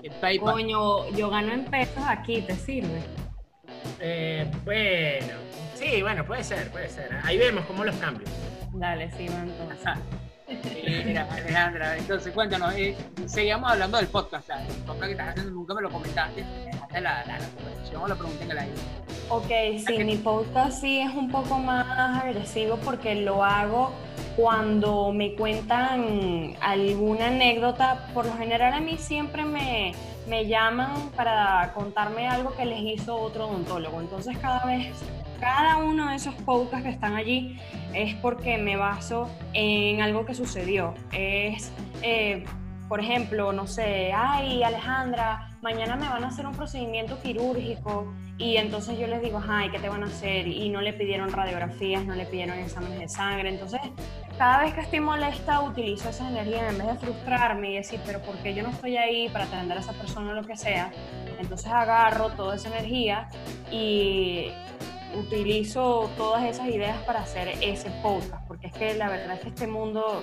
eh, 0.03 0.11
PayPal. 0.21 0.53
Coño, 0.53 1.09
yo 1.11 1.29
gano 1.29 1.53
en 1.53 1.65
pesos 1.65 2.03
aquí, 2.07 2.41
¿te 2.41 2.55
sirve? 2.55 3.01
Eh, 3.99 4.49
bueno, 4.65 5.33
sí, 5.75 6.01
bueno, 6.01 6.25
puede 6.25 6.43
ser, 6.43 6.69
puede 6.71 6.89
ser. 6.89 7.09
Ahí 7.23 7.37
vemos 7.37 7.65
cómo 7.65 7.83
los 7.83 7.95
cambios. 7.97 8.29
Dale, 8.73 9.11
sí 9.17 9.27
va 9.27 9.41
entonces. 9.41 9.85
Ajá. 9.85 9.99
Mira, 11.05 11.27
Alejandra, 11.31 11.97
entonces 11.97 12.33
cuéntanos, 12.33 12.73
eh, 12.73 12.95
seguíamos 13.25 13.71
hablando 13.71 13.97
del 13.97 14.07
podcast, 14.07 14.47
¿sabes? 14.47 14.69
el 14.69 14.83
podcast 14.83 15.05
que 15.05 15.11
estás 15.11 15.29
haciendo 15.29 15.51
nunca 15.51 15.73
me 15.73 15.81
lo 15.81 15.89
comentaste, 15.89 16.43
la, 16.93 16.99
la, 16.99 17.25
la 17.25 17.47
conversación 17.55 18.01
o 18.01 18.07
la 18.07 18.15
pregunta 18.15 18.43
en 18.43 18.51
el 18.51 18.57
aire. 18.57 18.75
Ok, 19.29 19.51
sí, 19.85 20.03
mi 20.03 20.15
podcast 20.17 20.81
sí 20.81 20.99
es 21.01 21.13
un 21.13 21.29
poco 21.29 21.59
más 21.59 21.85
agresivo 22.23 22.77
porque 22.77 23.13
lo 23.13 23.43
hago 23.43 23.91
cuando 24.35 25.11
me 25.11 25.35
cuentan 25.35 26.55
alguna 26.61 27.27
anécdota. 27.27 28.07
Por 28.13 28.25
lo 28.25 28.33
general 28.33 28.73
a 28.73 28.79
mí 28.79 28.97
siempre 28.97 29.45
me, 29.45 29.93
me 30.27 30.47
llaman 30.47 31.09
para 31.15 31.73
contarme 31.75 32.27
algo 32.27 32.55
que 32.55 32.65
les 32.65 32.81
hizo 32.81 33.15
otro 33.17 33.47
odontólogo. 33.49 33.99
Entonces 33.99 34.37
cada 34.37 34.65
vez, 34.65 34.95
cada 35.39 35.77
uno 35.77 36.09
de 36.09 36.15
esos 36.15 36.35
podcasts 36.35 36.83
que 36.83 36.91
están 36.91 37.15
allí 37.15 37.57
es 37.93 38.15
porque 38.15 38.57
me 38.57 38.75
baso 38.75 39.29
en 39.53 40.01
algo 40.01 40.25
que 40.25 40.33
sucedió. 40.33 40.93
Es, 41.11 41.71
eh, 42.01 42.45
por 42.87 42.99
ejemplo, 42.99 43.53
no 43.53 43.67
sé, 43.67 44.11
ay 44.13 44.63
Alejandra, 44.63 45.51
mañana 45.61 45.95
me 45.95 46.09
van 46.09 46.23
a 46.23 46.27
hacer 46.27 46.45
un 46.47 46.53
procedimiento 46.53 47.19
quirúrgico 47.21 48.11
y 48.39 48.55
entonces 48.55 48.97
yo 48.97 49.05
les 49.05 49.21
digo, 49.21 49.43
ay, 49.47 49.69
¿qué 49.69 49.79
te 49.79 49.89
van 49.89 50.01
a 50.01 50.07
hacer? 50.07 50.47
Y 50.47 50.69
no 50.69 50.79
le 50.79 50.93
pidieron 50.93 51.29
radiografías, 51.29 52.05
no 52.05 52.15
le 52.15 52.25
pidieron 52.25 52.57
exámenes 52.57 52.97
de 52.97 53.09
sangre. 53.09 53.49
Entonces, 53.49 53.81
cada 54.37 54.61
vez 54.61 54.73
que 54.73 54.79
estoy 54.79 55.01
molesta, 55.01 55.59
utilizo 55.59 56.07
esa 56.07 56.29
energía 56.29 56.69
en 56.69 56.77
vez 56.77 56.87
de 56.87 56.95
frustrarme 56.95 57.71
y 57.71 57.75
decir, 57.75 57.99
pero 58.05 58.21
¿por 58.21 58.37
qué 58.37 58.53
yo 58.53 58.63
no 58.63 58.69
estoy 58.69 58.95
ahí 58.95 59.27
para 59.27 59.43
atender 59.43 59.77
a 59.77 59.81
esa 59.81 59.91
persona 59.91 60.31
o 60.31 60.33
lo 60.35 60.43
que 60.43 60.55
sea? 60.55 60.89
Entonces 61.37 61.69
agarro 61.69 62.29
toda 62.29 62.55
esa 62.55 62.69
energía 62.69 63.27
y 63.69 64.53
utilizo 65.15 66.09
todas 66.17 66.43
esas 66.45 66.67
ideas 66.67 66.97
para 67.03 67.21
hacer 67.21 67.49
ese 67.61 67.89
podcast, 68.03 68.45
porque 68.47 68.67
es 68.67 68.73
que 68.73 68.93
la 68.95 69.09
verdad 69.09 69.35
es 69.35 69.39
que 69.41 69.49
este 69.49 69.67
mundo, 69.67 70.21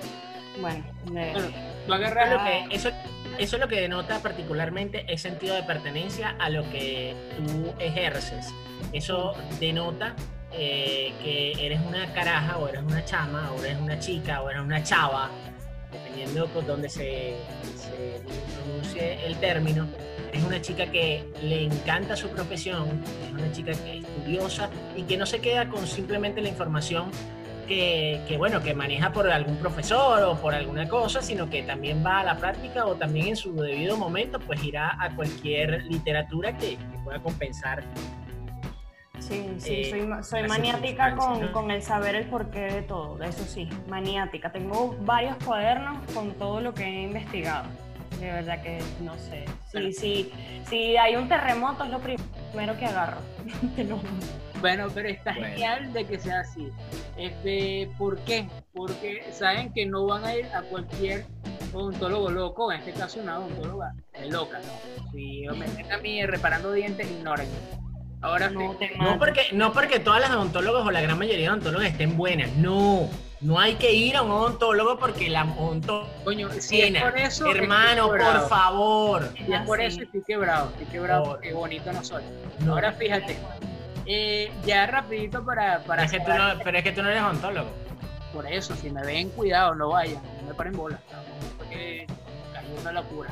bueno, 0.61 0.83
de- 1.11 1.31
Bueno, 1.33 1.47
tú 1.85 1.93
Eso 1.93 1.93
agarras 1.93 2.27
es 2.27 2.33
lo 2.33 2.43
que, 2.69 2.75
eso, 2.75 2.89
eso 3.37 3.55
es 3.57 3.61
lo 3.61 3.67
que 3.67 3.81
denota 3.81 4.19
particularmente 4.19 5.05
el 5.07 5.19
sentido 5.19 5.55
de 5.55 5.63
pertenencia 5.63 6.35
a 6.39 6.49
lo 6.49 6.63
que 6.71 7.15
tú 7.37 7.73
ejerces. 7.79 8.53
Eso 8.93 9.33
denota 9.59 10.15
eh, 10.53 11.13
que 11.21 11.53
eres 11.65 11.79
una 11.81 12.11
caraja, 12.13 12.57
o 12.57 12.67
eres 12.67 12.81
una 12.81 13.03
chama, 13.03 13.51
o 13.51 13.63
eres 13.63 13.77
una 13.79 13.99
chica, 13.99 14.41
o 14.41 14.49
eres 14.49 14.61
una 14.61 14.81
chava, 14.81 15.29
dependiendo 15.91 16.47
por 16.47 16.65
dónde 16.65 16.89
se, 16.89 17.35
se 17.75 18.21
pronuncie 18.55 19.25
el 19.25 19.35
término. 19.37 19.87
Es 20.37 20.43
una 20.43 20.61
chica 20.61 20.85
que 20.85 21.25
le 21.41 21.63
encanta 21.63 22.15
su 22.15 22.29
profesión, 22.29 23.01
es 23.25 23.33
una 23.33 23.51
chica 23.51 23.71
que 23.73 23.97
es 23.97 24.05
estudiosa 24.05 24.69
y 24.95 25.01
que 25.01 25.17
no 25.17 25.25
se 25.25 25.39
queda 25.39 25.67
con 25.67 25.87
simplemente 25.87 26.41
la 26.41 26.49
información 26.49 27.09
que, 27.67 28.21
que, 28.27 28.37
bueno, 28.37 28.61
que 28.61 28.75
maneja 28.75 29.11
por 29.11 29.27
algún 29.27 29.57
profesor 29.57 30.21
o 30.21 30.35
por 30.35 30.53
alguna 30.53 30.87
cosa, 30.87 31.23
sino 31.23 31.49
que 31.49 31.63
también 31.63 32.05
va 32.05 32.19
a 32.19 32.23
la 32.23 32.37
práctica 32.37 32.85
o 32.85 32.93
también 32.93 33.29
en 33.29 33.35
su 33.35 33.55
debido 33.55 33.97
momento, 33.97 34.39
pues 34.39 34.63
irá 34.63 34.95
a 35.01 35.15
cualquier 35.15 35.83
literatura 35.85 36.55
que, 36.55 36.77
que 36.77 36.97
pueda 37.03 37.19
compensar. 37.19 37.83
Sí, 39.17 39.55
sí, 39.57 39.73
eh, 39.73 39.89
soy, 39.89 40.23
soy 40.23 40.47
maniática 40.47 41.15
con, 41.15 41.41
¿no? 41.41 41.51
con 41.51 41.71
el 41.71 41.81
saber 41.81 42.13
el 42.13 42.25
porqué 42.27 42.59
de 42.59 42.81
todo, 42.83 43.21
eso 43.23 43.43
sí, 43.43 43.67
maniática. 43.89 44.51
Tengo 44.51 44.95
varios 45.01 45.35
cuadernos 45.43 45.97
con 46.13 46.33
todo 46.33 46.61
lo 46.61 46.75
que 46.75 46.83
he 46.83 47.01
investigado. 47.01 47.86
De 48.19 48.31
verdad 48.31 48.61
que 48.63 48.79
no 49.01 49.15
sé. 49.17 49.45
Pero- 49.71 49.87
Si, 49.91 49.93
si, 49.93 50.31
si 50.69 50.97
hay 50.97 51.15
un 51.15 51.27
terremoto 51.29 51.83
es 51.83 51.89
lo 51.91 51.99
primero 51.99 52.77
que 52.77 52.85
agarro. 52.85 53.17
Bueno, 54.59 54.87
pero 54.91 55.07
está 55.07 55.33
Bueno. 55.33 55.49
genial 55.49 55.93
de 55.93 56.05
que 56.05 56.19
sea 56.19 56.39
así. 56.39 56.69
Este, 57.15 57.91
¿Por 57.95 58.17
qué? 58.21 58.47
Porque 58.73 59.23
saben 59.31 59.71
que 59.71 59.85
no 59.85 60.07
van 60.07 60.25
a 60.25 60.35
ir 60.35 60.45
a 60.47 60.63
cualquier 60.63 61.25
odontólogo 61.73 62.31
loco, 62.31 62.71
en 62.71 62.79
este 62.79 62.93
caso 62.93 63.19
una 63.19 63.37
odontóloga 63.37 63.93
loca, 64.29 64.57
¿no? 64.57 65.11
Si 65.11 65.43
me 65.55 65.67
ven 65.67 65.91
a 65.91 65.97
mí 65.99 66.25
reparando 66.25 66.71
dientes, 66.73 67.07
ignoren. 67.11 67.47
Ahora 68.21 68.49
No 68.49 68.75
sí, 68.79 68.87
No 68.99 69.19
porque, 69.19 69.41
no 69.53 69.73
porque 69.73 69.99
todas 69.99 70.21
las 70.21 70.31
odontólogos 70.31 70.87
o 70.87 70.89
la 70.89 71.01
gran 71.01 71.19
mayoría 71.19 71.43
de 71.45 71.49
odontólogos 71.49 71.85
estén 71.85 72.17
buenas, 72.17 72.51
no. 72.53 73.07
No 73.39 73.59
hay 73.59 73.75
que 73.75 73.93
ir 73.93 74.15
a 74.15 74.23
un 74.23 74.31
odontólogo 74.31 74.97
porque 74.97 75.29
la 75.29 75.43
odontóloga. 75.43 76.09
Coño, 76.23 76.49
si 76.59 76.81
es 76.81 77.01
por 77.01 77.17
eso. 77.17 77.47
Hermano, 77.47 78.07
por 78.07 78.49
favor. 78.49 79.31
Y 79.35 79.53
es 79.53 79.61
por 79.61 79.79
eso 79.79 80.01
estoy 80.01 80.23
quebrado. 80.23 80.69
Estoy 80.71 80.87
quebrado 80.87 81.39
Qué 81.39 81.53
bonito 81.53 81.91
no 81.93 82.03
soy. 82.03 82.23
Ahora 82.67 82.91
fíjate. 82.93 83.37
Eh, 84.05 84.51
ya 84.65 84.87
rapidito 84.87 85.43
para... 85.43 85.83
para 85.83 86.05
es 86.05 86.11
que 86.11 86.19
tú 86.21 86.29
no, 86.29 86.59
pero 86.63 86.77
es 86.77 86.83
que 86.83 86.91
tú 86.93 87.03
no 87.03 87.09
eres 87.09 87.21
odontólogo. 87.21 87.69
Por 88.33 88.47
eso, 88.47 88.75
si 88.75 88.89
me 88.89 89.03
ven, 89.03 89.29
cuidado, 89.29 89.75
no 89.75 89.89
vayan. 89.89 90.21
No 90.41 90.47
me 90.47 90.53
paren 90.53 90.73
bola. 90.73 90.99
Porque 91.57 92.03
es 92.03 92.81
una 92.81 92.93
locura. 92.93 93.29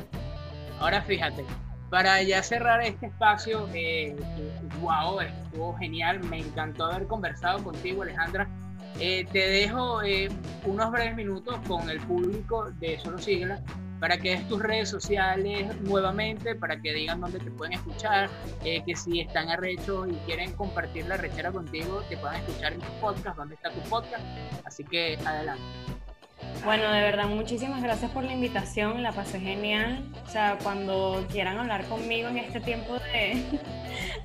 Ahora 0.78 1.00
fíjate, 1.02 1.44
para 1.90 2.22
ya 2.22 2.42
cerrar 2.42 2.82
este 2.82 3.06
espacio, 3.06 3.68
eh, 3.72 4.14
wow, 4.80 5.20
estuvo 5.20 5.76
genial, 5.78 6.20
me 6.20 6.38
encantó 6.38 6.86
haber 6.86 7.06
conversado 7.06 7.62
contigo, 7.64 8.02
Alejandra. 8.02 8.46
Eh, 8.98 9.26
te 9.30 9.38
dejo 9.38 10.02
eh, 10.02 10.28
unos 10.64 10.90
breves 10.90 11.16
minutos 11.16 11.56
con 11.68 11.88
el 11.90 12.00
público 12.00 12.70
de 12.78 12.98
Solo 12.98 13.18
Sigla 13.18 13.60
para 14.00 14.18
que 14.18 14.30
des 14.30 14.48
tus 14.48 14.60
redes 14.60 14.90
sociales 14.90 15.68
nuevamente, 15.82 16.54
para 16.54 16.80
que 16.80 16.92
digan 16.92 17.20
dónde 17.20 17.38
te 17.38 17.50
pueden 17.50 17.74
escuchar, 17.74 18.28
eh, 18.64 18.82
que 18.84 18.94
si 18.94 19.20
están 19.20 19.48
arrechos 19.48 20.08
y 20.08 20.14
quieren 20.26 20.52
compartir 20.52 21.06
la 21.06 21.16
rechera 21.16 21.50
contigo, 21.50 22.02
te 22.08 22.16
puedan 22.16 22.36
escuchar 22.36 22.74
en 22.74 22.80
tu 22.80 22.92
podcast, 23.00 23.36
dónde 23.36 23.54
está 23.54 23.70
tu 23.70 23.80
podcast. 23.88 24.22
Así 24.64 24.84
que 24.84 25.18
adelante. 25.24 25.62
Bueno, 26.64 26.90
de 26.90 27.00
verdad, 27.00 27.26
muchísimas 27.26 27.82
gracias 27.82 28.10
por 28.10 28.24
la 28.24 28.32
invitación, 28.32 29.02
la 29.02 29.12
pasé 29.12 29.38
genial. 29.38 30.02
O 30.26 30.28
sea, 30.28 30.58
cuando 30.62 31.24
quieran 31.30 31.58
hablar 31.58 31.84
conmigo 31.84 32.28
en 32.28 32.38
este 32.38 32.60
tiempo 32.60 32.94
de, 32.94 33.60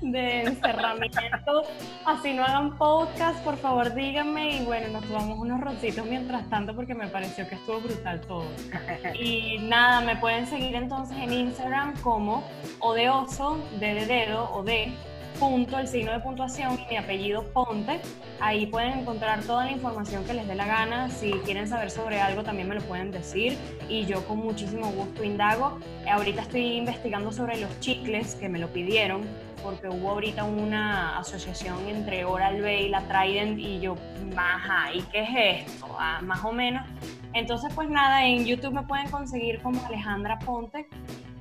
de 0.00 0.42
encerramiento, 0.42 1.62
así 2.04 2.34
no 2.34 2.44
hagan 2.44 2.76
podcast, 2.76 3.42
por 3.44 3.56
favor 3.56 3.94
díganme 3.94 4.56
y 4.56 4.64
bueno, 4.64 4.88
nos 4.88 5.04
tomamos 5.04 5.38
unos 5.38 5.60
roncitos 5.60 6.04
mientras 6.06 6.48
tanto 6.50 6.74
porque 6.74 6.94
me 6.94 7.06
pareció 7.06 7.48
que 7.48 7.54
estuvo 7.54 7.80
brutal 7.80 8.20
todo. 8.22 8.46
Y 9.14 9.58
nada, 9.58 10.00
me 10.00 10.16
pueden 10.16 10.46
seguir 10.46 10.74
entonces 10.74 11.16
en 11.18 11.32
Instagram 11.32 11.94
como 12.00 12.42
o 12.80 12.94
de 12.94 13.08
oso, 13.08 13.58
de, 13.78 13.94
de 13.94 14.06
dedo 14.06 14.50
o 14.52 14.64
de 14.64 14.92
punto, 15.38 15.78
el 15.78 15.88
signo 15.88 16.12
de 16.12 16.20
puntuación 16.20 16.78
y 16.78 16.86
mi 16.90 16.96
apellido 16.96 17.44
Ponte. 17.52 18.00
Ahí 18.40 18.66
pueden 18.66 19.00
encontrar 19.00 19.42
toda 19.42 19.64
la 19.64 19.72
información 19.72 20.24
que 20.24 20.34
les 20.34 20.46
dé 20.46 20.54
la 20.54 20.66
gana. 20.66 21.10
Si 21.10 21.32
quieren 21.44 21.68
saber 21.68 21.90
sobre 21.90 22.20
algo 22.20 22.42
también 22.42 22.68
me 22.68 22.74
lo 22.74 22.80
pueden 22.82 23.10
decir 23.10 23.56
y 23.88 24.04
yo 24.06 24.24
con 24.26 24.38
muchísimo 24.38 24.90
gusto 24.92 25.22
indago. 25.24 25.78
Ahorita 26.10 26.42
estoy 26.42 26.78
investigando 26.78 27.32
sobre 27.32 27.60
los 27.60 27.80
chicles 27.80 28.34
que 28.34 28.48
me 28.48 28.58
lo 28.58 28.68
pidieron 28.68 29.22
porque 29.62 29.88
hubo 29.88 30.10
ahorita 30.10 30.44
una 30.44 31.18
asociación 31.18 31.88
entre 31.88 32.24
Oral 32.24 32.60
B 32.60 32.82
y 32.82 32.88
la 32.88 33.02
Trident 33.02 33.58
y 33.58 33.80
yo, 33.80 33.96
ajá, 34.36 34.92
¿y 34.92 35.02
qué 35.02 35.22
es 35.22 35.66
esto? 35.66 35.86
Ah, 35.98 36.20
más 36.22 36.44
o 36.44 36.52
menos. 36.52 36.86
Entonces, 37.32 37.72
pues 37.74 37.88
nada, 37.88 38.26
en 38.26 38.44
YouTube 38.44 38.72
me 38.72 38.82
pueden 38.82 39.10
conseguir 39.10 39.62
como 39.62 39.84
Alejandra 39.86 40.38
Ponte 40.40 40.86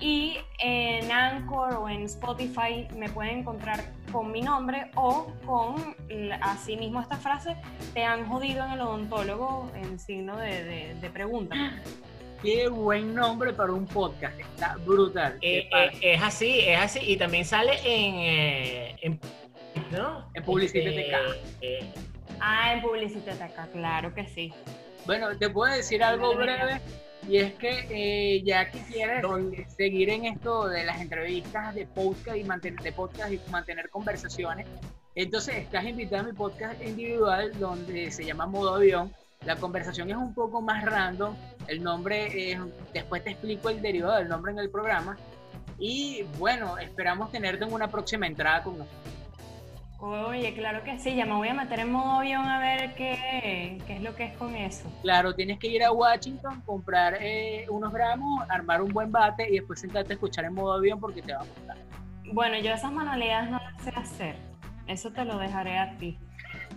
y 0.02 0.38
en 0.60 1.12
Anchor 1.12 1.76
o 1.76 1.88
en 1.88 2.04
Spotify 2.04 2.88
me 2.98 3.08
pueden 3.10 3.40
encontrar 3.40 3.94
con 4.12 4.32
mi 4.32 4.42
nombre 4.42 4.90
o 4.96 5.32
con 5.46 5.96
así 6.42 6.76
mismo 6.76 7.00
esta 7.00 7.18
frase, 7.18 7.56
te 7.94 8.04
han 8.04 8.28
jodido 8.28 8.66
en 8.66 8.72
el 8.72 8.82
odontólogo 8.82 9.72
en 9.76 10.00
signo 10.00 10.36
de, 10.38 10.96
de, 10.96 11.10
pregunta. 11.12 11.56
Qué 12.42 12.68
buen 12.68 13.14
nombre 13.14 13.54
para 13.54 13.72
un 13.72 13.86
podcast, 13.86 14.40
está 14.40 14.76
brutal. 14.78 15.38
Eh, 15.42 15.70
eh, 15.72 15.92
es 16.02 16.22
así, 16.22 16.62
es 16.62 16.80
así. 16.80 17.00
Y 17.04 17.18
también 17.18 17.46
sale 17.46 17.74
en, 17.86 18.16
eh, 18.16 18.96
en 19.02 19.20
¿no? 19.92 20.28
En 20.34 20.44
Publicity 20.44 20.88
este, 20.88 21.14
ah, 22.40 22.74
en 22.74 22.82
Publicity 22.82 23.30
claro 23.72 24.14
que 24.16 24.26
sí. 24.26 24.52
Bueno, 25.06 25.36
te 25.38 25.50
puedo 25.50 25.74
decir 25.74 26.04
algo 26.04 26.36
breve 26.36 26.80
y 27.28 27.38
es 27.38 27.54
que 27.54 27.88
eh, 27.90 28.44
ya 28.44 28.70
que 28.70 28.80
quieres 28.82 29.24
seguir 29.76 30.10
en 30.10 30.26
esto 30.26 30.68
de 30.68 30.84
las 30.84 31.02
entrevistas 31.02 31.76
de 31.76 31.86
podcast 31.86 32.38
y 32.38 32.44
mantener 32.44 32.82
de 32.82 32.92
podcast 32.92 33.32
y 33.32 33.40
mantener 33.52 33.90
conversaciones, 33.90 34.68
entonces 35.16 35.56
estás 35.56 35.86
invitado 35.86 36.24
a 36.24 36.26
mi 36.26 36.34
podcast 36.34 36.82
individual 36.84 37.52
donde 37.60 38.12
se 38.12 38.26
llama 38.26 38.46
Modo 38.46 38.76
Avión. 38.76 39.12
La 39.46 39.56
conversación 39.56 40.10
es 40.10 40.16
un 40.16 40.34
poco 40.34 40.62
más 40.62 40.86
random. 40.86 41.36
El 41.68 41.84
nombre, 41.84 42.52
es, 42.52 42.60
después 42.94 43.24
te 43.24 43.32
explico 43.32 43.70
el 43.70 43.82
derivado 43.82 44.18
del 44.18 44.30
nombre 44.30 44.52
en 44.52 44.60
el 44.60 44.70
programa. 44.70 45.18
Y 45.80 46.24
bueno, 46.38 46.78
esperamos 46.78 47.32
tenerte 47.32 47.66
en 47.66 47.74
una 47.74 47.90
próxima 47.90 48.28
entrada 48.28 48.64
con 48.64 48.78
nosotros. 48.78 49.21
Oye, 50.04 50.56
claro 50.56 50.84
que 50.84 50.98
sí, 50.98 51.14
ya 51.14 51.28
me 51.28 51.34
voy 51.34 51.50
a 51.50 51.54
meter 51.54 51.82
en 51.82 51.92
modo 51.92 52.22
avión 52.22 52.44
a 52.44 52.58
ver 52.58 52.96
qué, 52.96 53.78
es 53.88 54.02
lo 54.02 54.16
que 54.16 54.24
es 54.24 54.36
con 54.36 54.56
eso. 54.56 54.92
Claro, 55.04 55.36
tienes 55.36 55.60
que 55.60 55.68
ir 55.68 55.84
a 55.84 55.92
Washington, 55.92 56.60
comprar 56.66 57.20
eh, 57.22 57.68
unos 57.70 57.94
gramos, 57.94 58.44
armar 58.50 58.82
un 58.82 58.92
buen 58.92 59.12
bate 59.12 59.48
y 59.48 59.60
después 59.60 59.80
sentarte 59.80 60.14
a 60.14 60.16
escuchar 60.16 60.46
en 60.46 60.56
modo 60.56 60.74
avión 60.74 61.00
porque 61.00 61.22
te 61.22 61.34
va 61.34 61.42
a 61.42 61.44
gustar. 61.44 61.78
Bueno, 62.34 62.58
yo 62.58 62.74
esas 62.74 62.92
manualidades 62.92 63.52
no 63.52 63.60
las 63.60 63.80
sé 63.84 63.92
hacer, 63.92 64.36
eso 64.88 65.12
te 65.12 65.24
lo 65.24 65.38
dejaré 65.38 65.78
a 65.78 65.96
ti. 65.98 66.18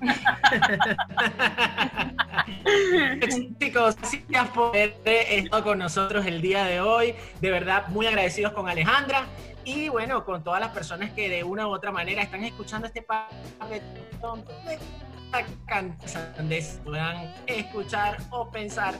Chicos, 3.58 3.96
gracias 3.96 4.48
por 4.48 4.68
haber 4.68 4.98
estado 5.06 5.64
con 5.64 5.78
nosotros 5.78 6.26
el 6.26 6.42
día 6.42 6.66
de 6.66 6.82
hoy. 6.82 7.14
De 7.40 7.50
verdad, 7.50 7.88
muy 7.88 8.06
agradecidos 8.06 8.52
con 8.52 8.68
Alejandra 8.68 9.24
y 9.64 9.88
bueno, 9.88 10.24
con 10.24 10.42
todas 10.44 10.60
las 10.60 10.70
personas 10.70 11.10
que 11.12 11.28
de 11.28 11.44
una 11.44 11.66
u 11.66 11.70
otra 11.70 11.90
manera 11.92 12.22
están 12.22 12.44
escuchando 12.44 12.86
este 12.86 13.02
par 13.02 13.28
de 13.68 13.82
canciones 15.66 16.80
puedan 16.84 17.34
escuchar 17.46 18.18
o 18.30 18.50
pensar, 18.50 18.94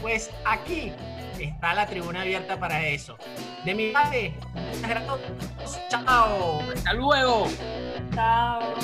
pues 0.00 0.30
aquí 0.44 0.92
está 1.38 1.74
la 1.74 1.86
tribuna 1.86 2.22
abierta 2.22 2.58
para 2.58 2.84
eso. 2.86 3.16
De 3.64 3.74
mi 3.74 3.90
parte, 3.90 4.34
muchas 4.54 4.88
gracias. 4.90 5.88
Chao. 5.88 6.60
Hasta 6.74 6.92
luego. 6.94 7.46
Chao. 8.14 8.74